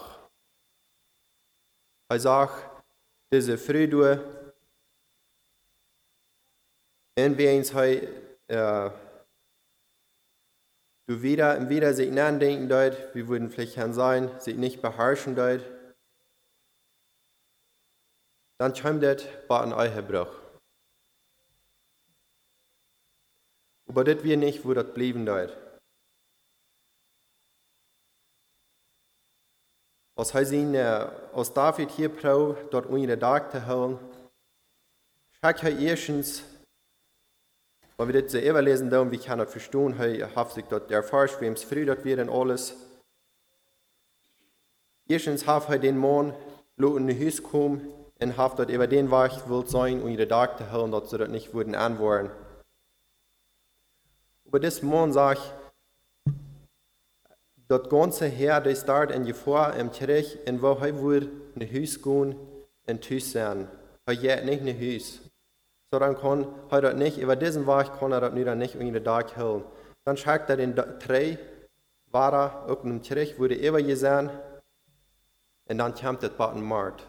[2.07, 2.83] Er sag,
[3.33, 4.03] diese Früh du,
[7.17, 8.07] und wie eins he,
[8.47, 8.91] äh,
[11.07, 15.63] du wieder, wieder sich nachdenken dort, wir würden vielleicht kann sein, sich nicht beherrschen dort,
[18.59, 20.38] dann kommt das bei ein Eihebruch.
[23.89, 25.57] Aber das wir nicht, wo das blieben dort.
[30.15, 33.97] Als hij uh, als David hier prou dort onder de dag te houden,
[35.29, 36.43] schak hij eerstens,
[37.95, 41.39] wenn wir das so überlesen, dann, wie kann er verstehen, er hat sich dort erforscht,
[41.39, 42.75] wem es früh dort wird und alles.
[45.07, 46.33] Erstens hat er den Mann
[46.77, 47.87] in die Haus kommen
[48.19, 51.31] und hat dort über den Weg will sein, ihre Tag zu holen, dass sie dort
[51.31, 52.29] nicht würden antworten.
[54.49, 55.53] Aber das Mann sagt,
[57.67, 61.79] das ganze Herr, das dort in Gefahr im Kirch, und wo er würde in die
[61.79, 62.35] Haus gehen
[62.87, 63.67] und Haus sein.
[64.07, 65.19] Er geht nicht in die Haus.
[65.91, 69.03] So dann kann er das nicht, über diesen Weg kann er das nicht in den
[69.03, 69.65] Tag holen.
[70.03, 71.37] Dann schickt er den drei
[72.07, 74.31] Ware auf dem Kirch, wurde immer gesehen,
[75.67, 77.05] und dann kommt das bei dem Markt.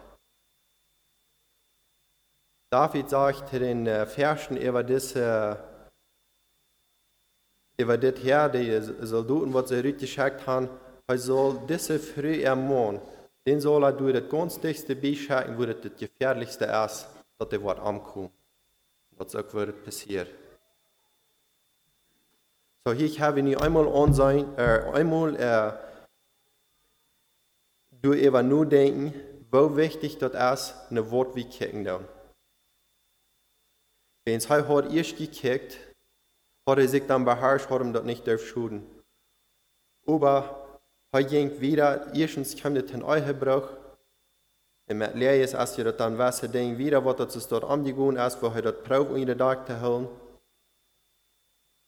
[2.69, 5.15] David sagt den äh, Versen über das,
[7.81, 10.69] äh, über das her, die Soldaten, was sie rübergeschickt haben,
[11.07, 13.01] er soll diese früh ermahnen,
[13.45, 17.07] den soll er durch das ganz dichtste beischicken, wo das gefährlichste ist,
[17.37, 18.31] dass der Wort ankommt.
[19.17, 20.29] Was auch wird passiert.
[22.85, 25.73] So, hier habe ich einmal ansehen, äh, einmal äh,
[28.01, 29.13] du über nur denken,
[29.51, 31.85] wo wichtig das ist, eine Wort wie kicken.
[34.25, 35.77] Wenn es heute erst gekickt,
[36.71, 38.87] hat er sich dann beherrscht, hat ihm das nicht schuden.
[40.07, 40.79] Aber
[41.11, 43.01] er ging wieder, erstens kam das in
[43.39, 43.69] Bruch,
[44.91, 48.17] und mit Leis, als je dat dan was, denk wieder, wat dat is dort angegaan
[48.17, 50.09] is, wo hij dat proef om je dag te houden.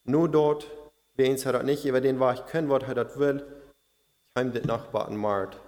[0.06, 0.68] Nur dort,
[1.16, 3.44] wenn er das nicht über den Weg können, was er das will,
[4.34, 5.60] kommt das Nachbarn Mord.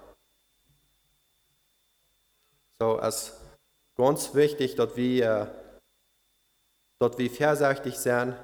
[2.78, 3.40] So, es ist
[3.96, 5.50] ganz wichtig, dass wir,
[6.98, 8.34] dass wir vorsichtig sind,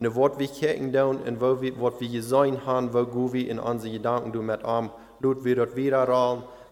[0.00, 3.48] in Wort wie kicken tun und wo wir, was wir sein haben, wo gut wir
[3.48, 4.90] in unsere Gedanken du mit am,
[5.20, 6.08] lut wir dort wieder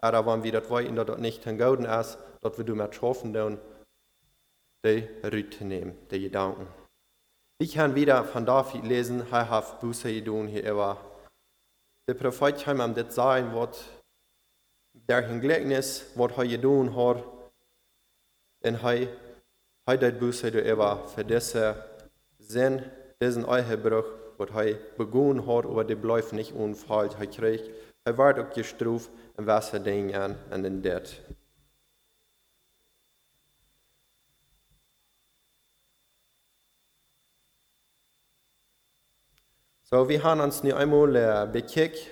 [0.00, 3.34] aber wenn wir das wollen, dass das nicht Gauden ist, dass wir du mit schaffen
[3.34, 3.58] tun,
[4.84, 6.66] die Rüte nehmen, die Gedanken.
[7.58, 10.96] Ich kann wieder von David lesen, er hat Buße getan hier über.
[12.08, 13.84] Der Prophet kann ihm das sagen, was
[14.94, 17.24] der Gleichnis, was er getan hat,
[18.64, 19.08] und er
[19.86, 21.84] hat das Buße über für diese
[22.38, 22.82] Sinn,
[23.20, 24.04] diesen Eihebruch,
[24.36, 27.14] was er begonnen hat, aber der bleibt nicht unfalsch.
[27.18, 27.70] Er kriegt,
[28.04, 31.02] er wird auch gestraft, und was er Ding an, an den Dead.
[39.82, 42.10] So, wir haben uns nu einmal äh, bekickt,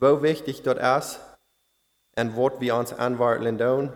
[0.00, 1.20] wo wichtig das ist
[2.16, 3.92] und was wir uns anwarten tun.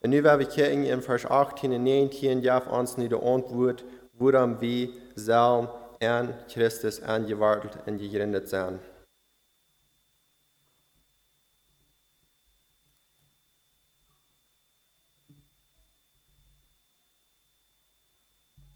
[0.00, 3.84] Und nu werden wir kicken in Vers 18 und 19, ja, uns nu die Antwort,
[4.12, 5.68] woran wir sollen
[6.00, 8.78] an Christus angewartet und gegründet sein.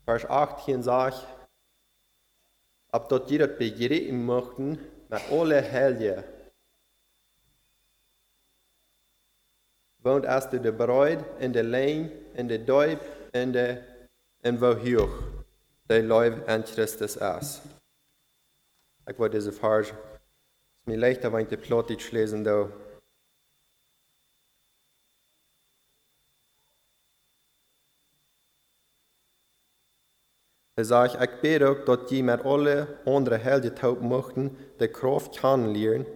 [0.05, 1.25] Vers 18 sagt,
[2.91, 4.71] ob dort jeder begreifen möchten,
[5.09, 6.25] mit alle Helge.
[9.99, 12.99] Wohnt erst der Bräut, in der Lein, in der Deub,
[13.33, 13.85] in der,
[14.43, 14.59] in
[15.91, 17.63] der Leib an Christus ist.
[19.09, 22.71] Ich wollte diese Vers, es ist mir leichter, wenn ich die Plot lesen darf.
[30.77, 35.37] Er sagt, ich bete auch, dass die mit alle anderen Helden taub möchten, die Kraft
[35.37, 36.07] kennenlernen,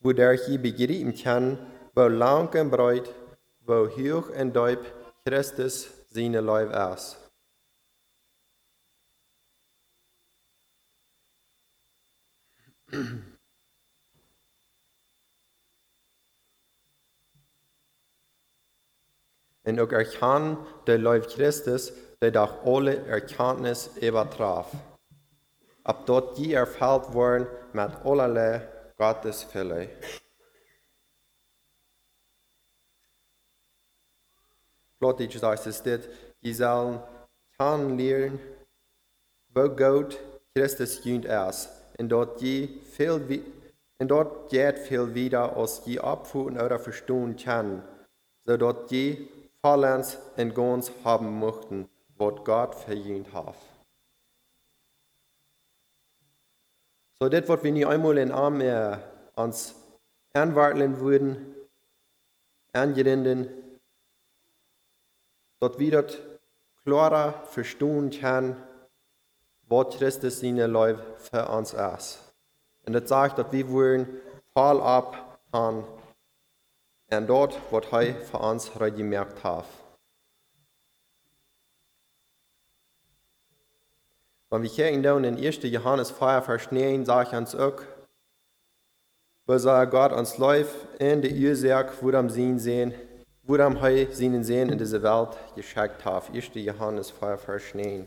[0.00, 1.58] wo der ich begreifen kann,
[1.94, 3.12] wo lang en breed,
[3.60, 4.84] wo hoog en diep
[5.24, 7.23] Christus zijn lijf is.
[19.64, 24.72] En ook erkennen de lijf Christus, die doch alle erkennis übertraf.
[25.82, 28.60] Ab dort die erfüllt worden mit allerlei
[28.96, 29.88] Gottesfülle.
[34.98, 36.08] Plötzlich sagt es dit,
[36.42, 37.02] die sollen
[37.56, 38.38] kennenlernen,
[39.48, 40.18] wo Gott
[40.54, 41.68] Christus jünd ist,
[41.98, 43.44] und dort je viel,
[43.98, 47.82] und dort geht viel wieder, als je abfuhren oder verstehen kann,
[48.44, 49.28] so dort je
[49.60, 53.56] vollends und ganz haben möchten, was Gott verdient hat.
[57.18, 58.98] So, das, was wir nicht einmal in Arm äh,
[59.36, 59.74] ans
[60.34, 61.54] anwarten würden,
[62.72, 63.48] angerinden,
[65.60, 66.04] dort wieder
[66.82, 68.56] klarer verstehen kann,
[69.74, 72.20] was Christus seine Leib für uns ist.
[72.86, 74.06] Und das sagt, dass wir wollen
[74.52, 75.84] voll ab haben
[77.10, 79.66] und dort, was er für uns gemerkt hat.
[84.50, 85.58] Wenn wir hier in 1.
[85.62, 87.80] Johannes 4 Vers 9 sagt uns auch,
[89.46, 92.94] sagt Gott uns läuft in der Ursache, wo am Sehen sehen,
[93.42, 96.30] wo am Heu seinen Sehen in dieser Welt geschickt hat.
[96.32, 96.50] 1.
[96.54, 98.06] Johannes 4 Vers 9.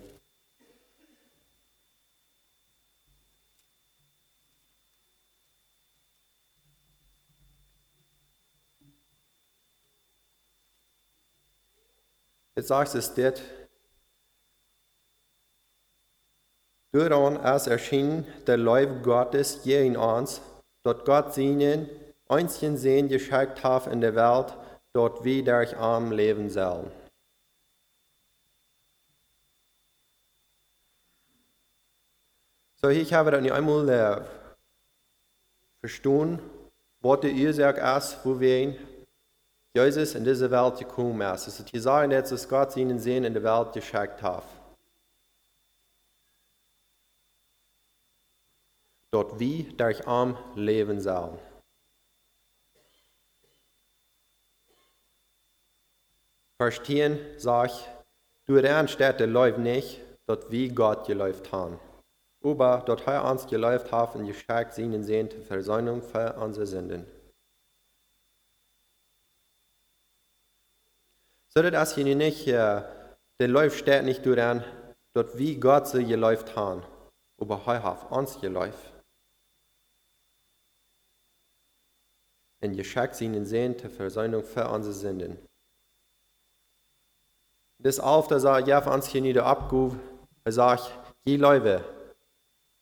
[12.57, 13.39] Jetzt sagt es dit,
[16.91, 20.41] Daran ist erschienen der Leib Gottes je in uns,
[20.81, 21.87] dort Gott seinen
[22.27, 24.57] einzigen Sehen geschickt hat in der Welt,
[24.93, 26.89] dort wir durch arm leben sollen.
[32.81, 34.21] So, ich habe das nicht einmal äh,
[35.81, 36.41] verstanden,
[37.01, 38.75] was die Ursache ist, wo wir
[39.73, 41.47] in Jesus in diese Welt gekommen ist.
[41.47, 44.43] Es ist gesagt, dass Gott seinen Sehen in der Welt geschickt hat.
[49.17, 51.39] dort wie durch arm leben sollen.
[56.61, 57.71] Verstehen, sag,
[58.45, 61.79] du entsteht der Läuf nicht, dort wie Gott geläuft haben.
[62.43, 67.05] Aber dort er uns geläuft haben, geschickt seinen Sehen zur Versöhnung für unsere Sünden.
[71.57, 72.83] So dass hier nicht, äh,
[73.41, 74.63] der Läuf steht nicht daran,
[75.15, 76.83] dort wie Gott sie geläuft haben,
[77.41, 78.93] aber er hat uns geläuft.
[82.59, 85.39] en geschenkt seinen Sehen zur Versöhnung für unsere Sünden.
[87.79, 89.95] Das auf, da sagt ja, uns hier nieder abguf,
[90.43, 90.91] er sagt,
[91.25, 91.83] je Leute,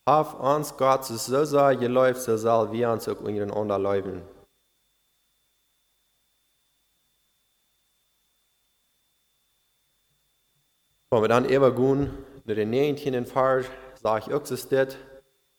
[0.05, 4.34] haf uns Gott so sehr geläuft, so soll wir uns auch unseren anderen läufen.
[11.15, 13.25] Wenn wir dann eben gehen, nach den 19.
[13.25, 13.67] Vers,
[13.99, 14.97] ich auch so steht,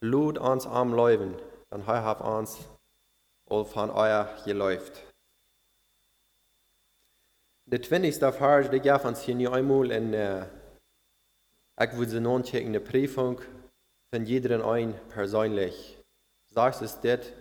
[0.03, 1.35] lud uns am Läufen,
[1.71, 2.59] dann haf uns
[3.49, 5.03] all van euer geläuft.
[7.65, 8.17] Der 20.
[8.35, 10.45] Vers, der gab uns hier nicht einmal in, äh,
[12.05, 13.41] sie nun checken, eine Prüfung
[14.13, 16.05] von jedem ein persönlich.
[16.51, 17.33] Sagst es das,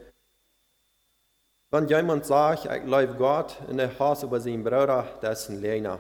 [1.70, 6.00] wenn jemand sagt, ich läuft Gott in der Haus über seinen Bruder, das ein Lehner.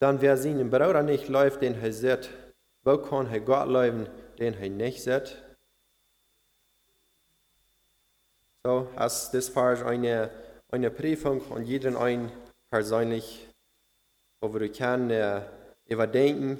[0.00, 2.30] Dann wer seinen Bruder nicht läuft, den er sieht,
[2.84, 5.36] wo kann er Gott laufen, den er nicht sieht?
[8.64, 10.30] So, das war eine,
[10.70, 12.30] eine Prüfung und jeden ein
[12.70, 13.48] persönlich,
[14.40, 15.42] wo wir können äh,
[15.86, 16.58] überdenken,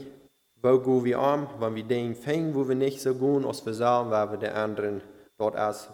[0.61, 3.75] wo gehen wir an, wenn wir den fängen, wo wir nicht so gehen, als wir
[3.75, 5.01] sagen, weil wir den anderen
[5.37, 5.91] dort erst,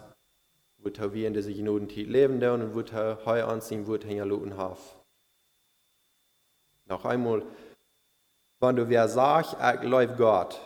[0.79, 4.57] wo wir in dieser Judentit leben und wo wir heu ansehen, wo wir hier luten
[4.57, 4.77] haben.
[6.87, 7.43] Noch einmal,
[8.61, 10.61] wenn du wer sagst, ich läuft Gott,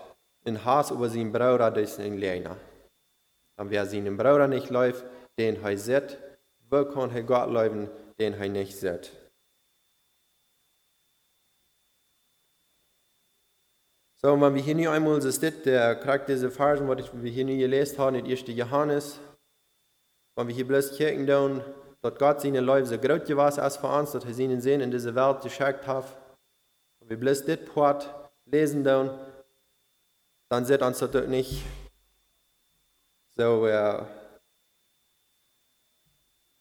[0.44, 2.56] in Hass über seinen Bruder, das ist ein Lehner.
[3.56, 5.04] Und wer seinen Bruder nicht läuft,
[5.38, 6.18] den er sieht,
[6.70, 7.88] wo kann er Gott laufen,
[8.18, 9.12] den er nicht sieht.
[14.20, 17.44] So, wenn wir hier nicht einmal so steht, der kriegt diese Versen, was wir hier
[17.44, 18.42] nicht gelesen haben, in 1.
[18.48, 19.20] Johannes,
[20.34, 21.62] wenn wir hier bloß kicken, dann,
[22.00, 24.90] dass Gott seine Leute so groß gewesen ist für uns, dass er seinen Sinn in
[24.90, 26.04] diese Welt geschickt hat,
[27.00, 28.08] wenn wir bloß das Port
[28.44, 29.18] lesen, dann,
[30.48, 31.64] dann sieht uns das nicht
[33.36, 34.04] so, äh,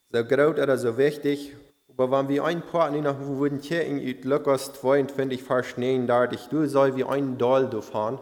[0.10, 1.56] so groß oder so wichtig,
[1.90, 6.48] aber wenn wir ein paar nicht noch würden hier in Lukas 22 verschneien, da ich
[6.48, 8.20] du soll wie ein Doll fahren,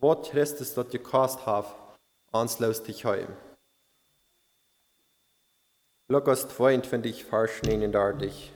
[0.00, 1.66] was Christus dort gekostet hat,
[2.32, 3.28] anschluss dich heim.
[6.10, 8.50] Lukas 22 verschneien, da ich.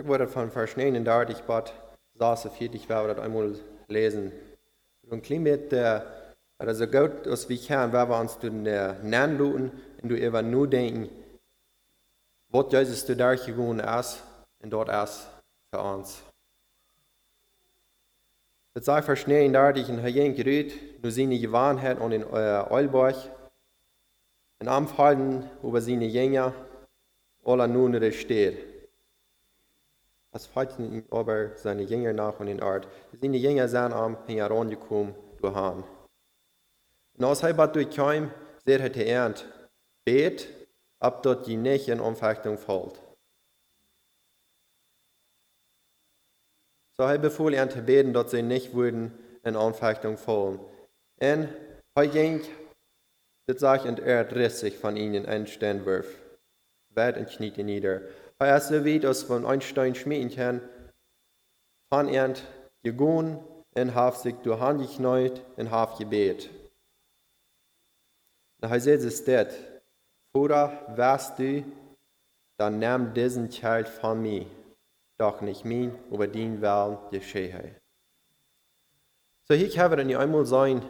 [0.00, 1.74] Ich wurde von verschneien dort, ich bat,
[2.14, 3.54] saß so viel, ich werde das einmal
[3.88, 4.32] lesen.
[5.10, 6.06] Und Klimat, der,
[6.58, 9.36] äh, so gut als wir können, werden wir uns äh, nennen
[10.02, 11.08] und du über nur denken,
[12.48, 14.22] was Jesus du da gegangen ist
[14.60, 15.28] und dort ist
[15.70, 16.22] für uns.
[18.74, 20.72] Das sei verschneien dort, ich in Hayen gerührt,
[21.02, 23.16] nur seine Gewohnheit an den Eulberg,
[24.60, 26.54] in Amfallen über seine Jünger,
[27.44, 28.64] alle nun steht.
[30.30, 32.86] Es folgten ihm aber seine Jünger nach und in Art.
[33.20, 35.84] Seine Jünger sahen am herangekommen durch Han.
[37.16, 38.30] Und als er bald durchkam,
[38.64, 39.46] sehr er ernt,
[40.08, 40.48] bet,
[41.00, 43.00] ab dort die nicht in Umfechtung fällt.
[46.96, 49.12] So er befohlen er zu beten, dass sie nicht würden
[49.44, 50.58] in Anfechtung fallen.
[51.20, 51.48] Und
[51.94, 52.42] er ging,
[53.46, 56.08] das sagt, und er riss sich von ihnen einen Steinwurf,
[56.90, 58.02] weit und kniete nieder.
[58.40, 60.60] Hij is so weit, als von Einstein schmieden kann,
[61.92, 62.34] han er
[62.82, 63.44] gegangen
[63.74, 66.50] und hat sich durch Hand geknallt und hat gebet.
[68.60, 69.52] Und er sagt es dort,
[70.38, 71.64] Vater, weißt du,
[72.58, 74.46] dann nimm diesen Child von mir,
[75.18, 77.74] doch nicht mein, über den Willen geschehe.
[79.48, 80.82] So hier kann nicht einmal sein,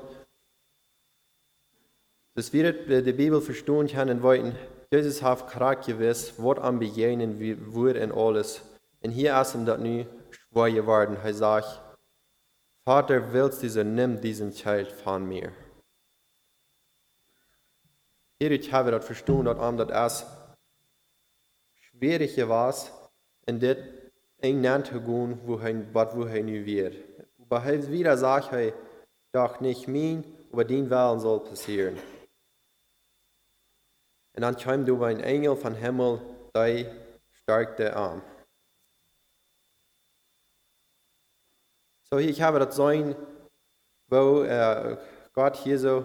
[2.34, 4.54] dass wir die Bibel verstehen können wollten,
[4.90, 8.62] Jesus hat kracht gewiss, wat am begegnen wird en alles.
[9.02, 11.16] Und hier ist ihm das nu schwer geworden.
[11.22, 11.82] Er sagt,
[12.86, 15.52] Vater, willst du, so nimm diesen Child von mir.
[18.40, 20.26] Ich habe das verstanden, dass ihm das
[21.74, 22.74] schwierig war,
[23.46, 23.76] in das
[24.38, 26.96] eng zu gehen, wo er, wo er nu wird.
[27.40, 28.72] Aber er wieder sagt, er,
[29.32, 31.98] doch nicht mein, aber den Willen soll passieren.
[34.34, 36.20] Und dann kam du ein Engel von Himmel,
[36.54, 36.94] der
[37.32, 38.22] starkte Arm.
[42.04, 43.16] So, ich habe das sein,
[44.06, 44.96] wo äh,
[45.34, 46.04] Gott hier so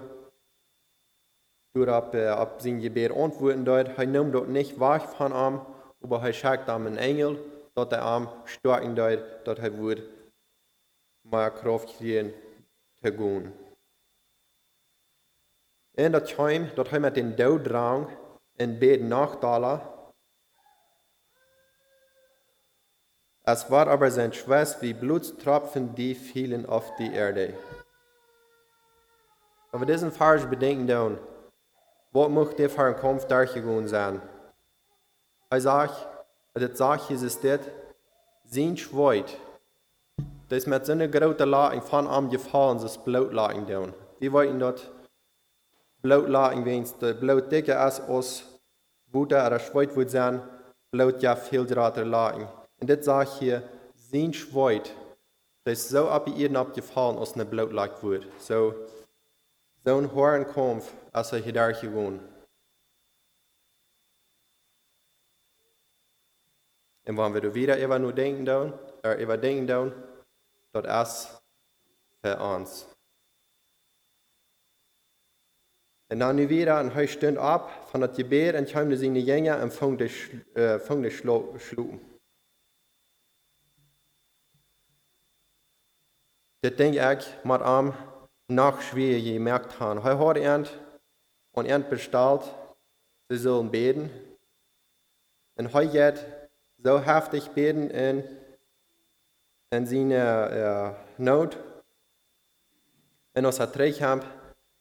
[1.75, 3.97] äh, ab sein Gebet antworten dort.
[3.97, 5.61] Er nimmt dort nicht weg von ihm,
[6.01, 7.39] aber er schickt ihm einen Engel,
[7.75, 10.03] dort der Arm stark dort, dort er wird
[11.23, 12.33] mehr Kraft kriegen
[13.01, 13.51] zu gehen.
[15.95, 18.07] Und dat kam, dat hij met den dooddrang
[18.57, 19.81] en beet nachdalen.
[23.45, 27.53] Es war aber sein Schweiß wie Blutstropfen, die fielen auf die Erde.
[29.71, 31.19] Aber diesen falsch bedenken dann,
[32.13, 34.21] ein Kampf durchgegangen sein?
[35.49, 36.07] Er sagt,
[36.53, 37.59] das sagt Jesus das,
[38.45, 39.37] sein Schweit,
[40.49, 43.93] das ist mit so einer großen Lagen von am gefallen, das Blut lagen down.
[44.19, 44.91] Wir wollten dort
[46.03, 48.43] Blut laten wens de bloot dikke as os
[49.07, 50.41] Buddha oder Schweut wird sein,
[50.91, 52.47] bloot ja viel drater laten.
[52.81, 53.63] Und das sagt hier,
[53.95, 54.91] sein Schweut,
[55.63, 58.25] das ist so ab ihr abgefallen, als eine bloot lag wird.
[58.37, 58.73] So,
[59.85, 62.21] so ein hohen Kampf, als er hier da gewohnt.
[67.05, 68.73] Und wenn wir wieder immer nur denken, dann,
[69.03, 69.91] äh, immer denken, dann,
[70.71, 71.41] das ist
[72.21, 72.87] für uns.
[76.07, 79.59] En dan nu weer en hij stond op van het gebed en kwam zijn jongen
[79.59, 82.01] en vond de, uh, vond de slo sloep.
[86.59, 88.12] Dat denk ik met hem
[88.47, 90.01] nog schwer gemerkt haben.
[90.01, 90.79] Hij had ernt
[91.51, 92.43] und ernt bestalt,
[93.29, 94.09] sie sollen beten.
[95.55, 96.25] Und hij gaat
[96.83, 98.23] so heftig beten in,
[99.69, 101.57] in seine uh, nood.
[103.31, 104.25] En als hij terugkomt,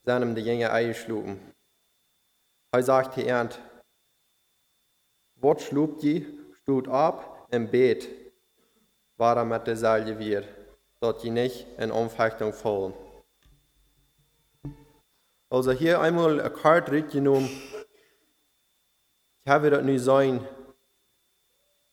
[0.04, 1.40] seinem die Jünger eingeschlagen.
[2.70, 3.60] Er sagte ernt,
[5.34, 6.26] was schlug die,
[6.62, 8.08] stut ab im Bett,
[9.16, 10.44] war er mit der Salje wir,
[11.00, 12.94] dort die nicht in Umfechtung fallen.
[15.52, 17.50] Also hier einmal eine Karte genommen,
[19.44, 20.40] ich habe das nicht sein,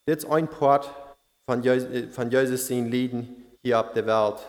[0.06, 0.90] das ist ein Part
[1.46, 4.48] von Jesus, von Jesus sein Lieden hier auf der Welt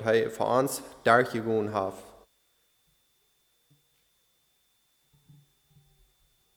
[0.00, 2.02] hij voor ons daar gewoon heeft.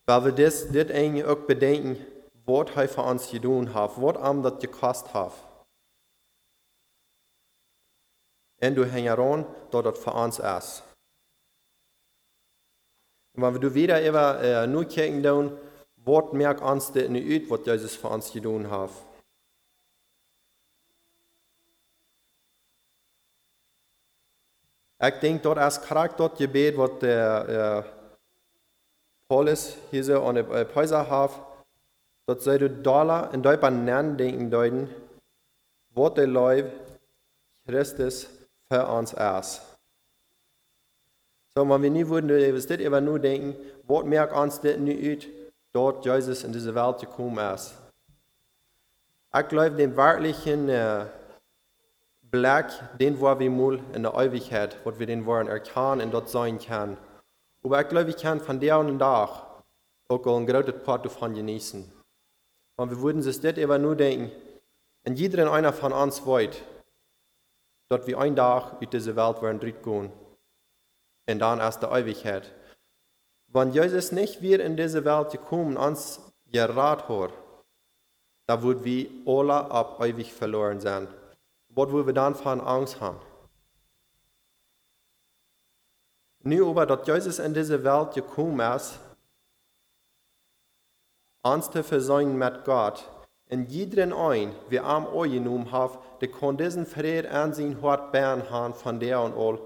[0.06, 1.98] Weil wir das, das eigentlich auch bedenken,
[2.44, 5.32] was er für uns getan hat, was ihm das gekostet hat.
[8.62, 10.85] Und du hängst heran, dass das für uns ist.
[13.36, 15.52] Und wenn wir wieder über äh, nur kijken doen,
[15.96, 19.04] wat merkt ons dit nu uit wat Jezus voor ons gedaan heeft?
[24.98, 27.84] Ik denk dat als karakter dat gebed wat der äh,
[29.28, 31.32] Paulus hier so an der Päuser hat,
[32.26, 34.88] dat soll du Dollar in Deutschland nennen denken deuten,
[35.90, 36.72] wat der Leib
[37.66, 38.28] Christus
[38.68, 39.75] für uns ist.
[41.56, 45.02] So, wenn wir nie würden, was das aber nur denken, was merkt uns das nicht
[45.02, 45.28] uit,
[45.72, 47.74] dort Jesus in diese Welt gekommen ist.
[49.34, 51.06] Ich glaube, den wirklichen äh,
[52.20, 52.66] Blick,
[53.00, 56.58] den wir wir mal in der Ewigkeit, was wir den wollen erkennen und dort sein
[56.58, 56.98] können.
[57.64, 59.30] Aber ich glaube, ich kann von der und Tag
[60.08, 61.90] auch einen großen Part davon genießen.
[62.76, 64.30] Und wir würden sich das aber nur denken,
[65.06, 66.58] und jeder einer von uns wollte,
[67.88, 70.25] dass wir einen Tag in diese Welt werden gehen
[71.28, 72.52] und dann erst der Ewigkeit.
[73.48, 76.20] Wenn Jesus nicht wieder in diese Welt gekommen uns
[76.50, 77.32] gerat hat,
[78.46, 81.08] da würden wir alle ab ewig verloren sein.
[81.68, 83.18] Was würden wir dann von Angst haben?
[86.40, 89.00] Nu aber, dass Jesus in diese Welt gekommen ist,
[91.42, 93.08] uns zu versöhnen mit Gott,
[93.48, 98.10] und jeden ein, wie am euch genommen hat, der kann diesen Frieden an sein Hort
[98.10, 99.60] bären haben von der und all,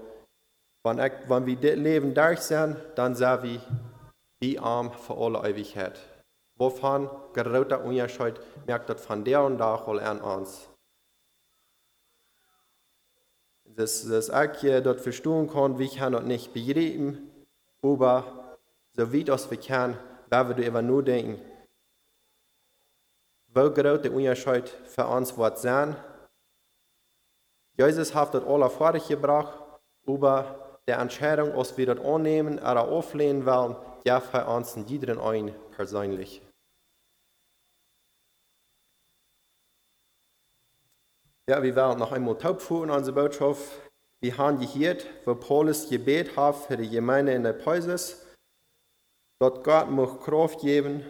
[0.83, 3.61] wenn, ich, wenn wir das Leben durch sind, dann sind wir
[4.39, 5.99] wie arm für alle Ewigkeit.
[6.55, 10.67] Wovon großer Unterschied merkt das von der und da an uns.
[13.63, 17.31] Das, das ich hier dort verstehen kann, wie kann das nicht begreifen,
[17.81, 18.57] aber
[18.93, 19.97] so wie das wir können,
[20.29, 21.39] werden wir über nur denken,
[23.47, 25.95] wo groß der Unterschied für uns wird sein.
[27.77, 29.57] Jesus hat das alle fertig gebracht,
[30.05, 35.55] aber der Entscheidung, ob wir das annehmen oder auflehnen wollen, ja für uns jeden ein
[35.73, 36.41] persönlich.
[41.49, 43.63] Ja, wir werden noch einmal taub in unserer Botschaft.
[44.19, 48.27] Wir haben gehört, wo Paulus Gebet hat für die Gemeinde in der Päuses,
[49.39, 51.05] dort Gott muss Kraft geben,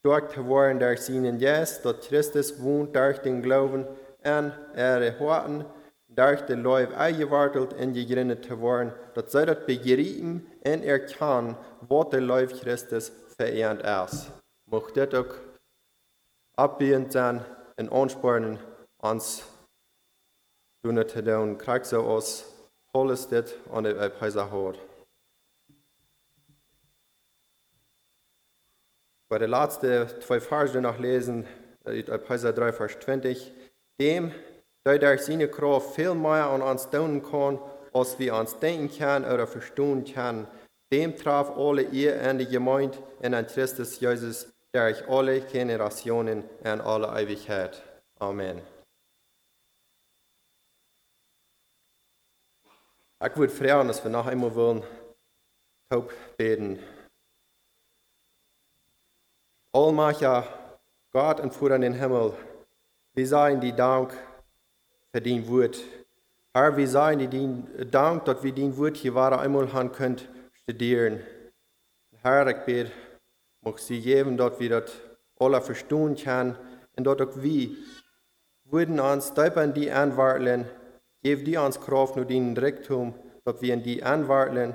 [0.00, 3.86] stark zu werden durch seinen Geist, dort Christus wohnt durch den Glauben
[4.24, 5.66] an ihre Horten,
[6.14, 11.56] durch den Leib eingewartet und gegründet te worden, dat zij dat begrijpen en erkennen
[11.88, 14.30] wat der Leib Christus verehrt ist.
[14.64, 15.40] Mocht dit ook
[16.54, 17.40] abbiend zijn
[17.74, 18.58] en aansporen
[18.96, 19.44] ons
[20.80, 21.56] doen het te doen.
[21.56, 22.44] Krijg zo als
[22.90, 24.80] Paulus dit aan de.
[29.28, 31.46] Bei der letzten zwei Versen noch lesen,
[31.84, 33.50] Epheser 3, Vers 20,
[33.96, 34.32] dem,
[34.84, 37.58] dat er seine Kraft viel mehr an uns tun kann,
[37.92, 40.46] als wir uns denken können oder verstehen können.
[40.92, 46.80] Dem traf alle ihr in die Gemeinde in an Christus Jesus durch alle Generationen in
[46.80, 47.82] alle Ewigkeit.
[48.18, 48.60] Amen.
[53.24, 54.82] Ich würde fragen, dass wir noch einmal wollen,
[55.88, 56.80] taub beten.
[59.72, 60.46] Allmächtiger
[61.12, 62.34] Gott und Vater in den Himmel,
[63.14, 64.12] wir sagen dir Dank
[65.12, 65.78] verdient wird.
[66.54, 70.28] Herr, wir sagen dir Dank, dass wir dein Wort hier war einmal haben könnt
[70.62, 71.20] studieren.
[72.22, 72.90] Herr, ich bete,
[73.60, 74.92] mag sie geben, dass wir das
[75.38, 76.56] alle verstehen können
[76.96, 77.70] und dass auch wir
[78.64, 80.66] würden uns in die anwarten,
[81.22, 84.74] gib die uns Kraft nur den Rektum, dass wir in die anwarten,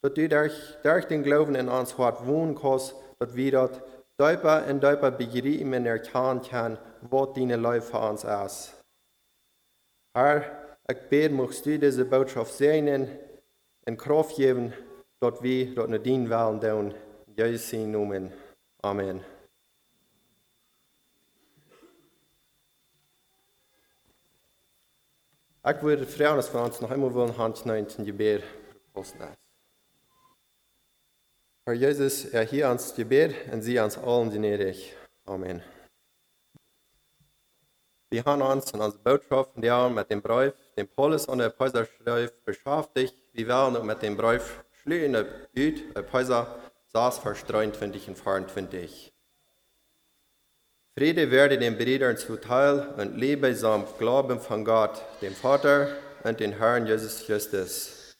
[0.00, 3.70] dass du durch, durch den Glauben in uns Hort wohnen kannst, dass wir das
[4.16, 8.81] deutlicher und deutlicher begreifen und erkennen können, was deine Leute für uns ist.
[10.14, 13.18] Herr, ich bete, möchtest du diese Botschaft segnen
[13.86, 14.74] und Kraft geben,
[15.20, 16.94] dass wir dort nicht dienen wollen, tun.
[17.26, 18.32] In Jesu Namen.
[18.82, 19.24] Amen.
[25.64, 28.42] Ich würde fragen, dass wir uns noch einmal wollen, Hand 19 Gebet
[28.92, 29.28] posten.
[31.64, 34.94] Herr Jesus, erhielt uns Gebet und sie uns allen gnädig.
[35.24, 35.62] Amen.
[38.20, 43.16] Haben uns in unserer Botschaft mit dem Brief, dem Paulus und der Päuser schreibt, beschäftigt.
[43.32, 45.24] Wir werden mit dem Brief schließen,
[45.56, 46.46] üt, der Päuser
[46.92, 49.12] saß Vers 23 und 24.
[50.94, 55.88] Friede werde den Brüdern zuteil und lebe samt Glauben von Gott, dem Vater
[56.22, 58.14] und dem Herrn Jesus Christus.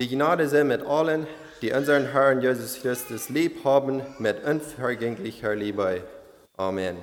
[0.00, 1.26] Die Gnade sei mit allen,
[1.60, 6.02] die unseren Herrn Jesus Christus lieb haben, mit unvergänglicher Liebe.
[6.56, 6.96] Amen.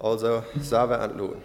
[0.00, 1.42] also save and Loon.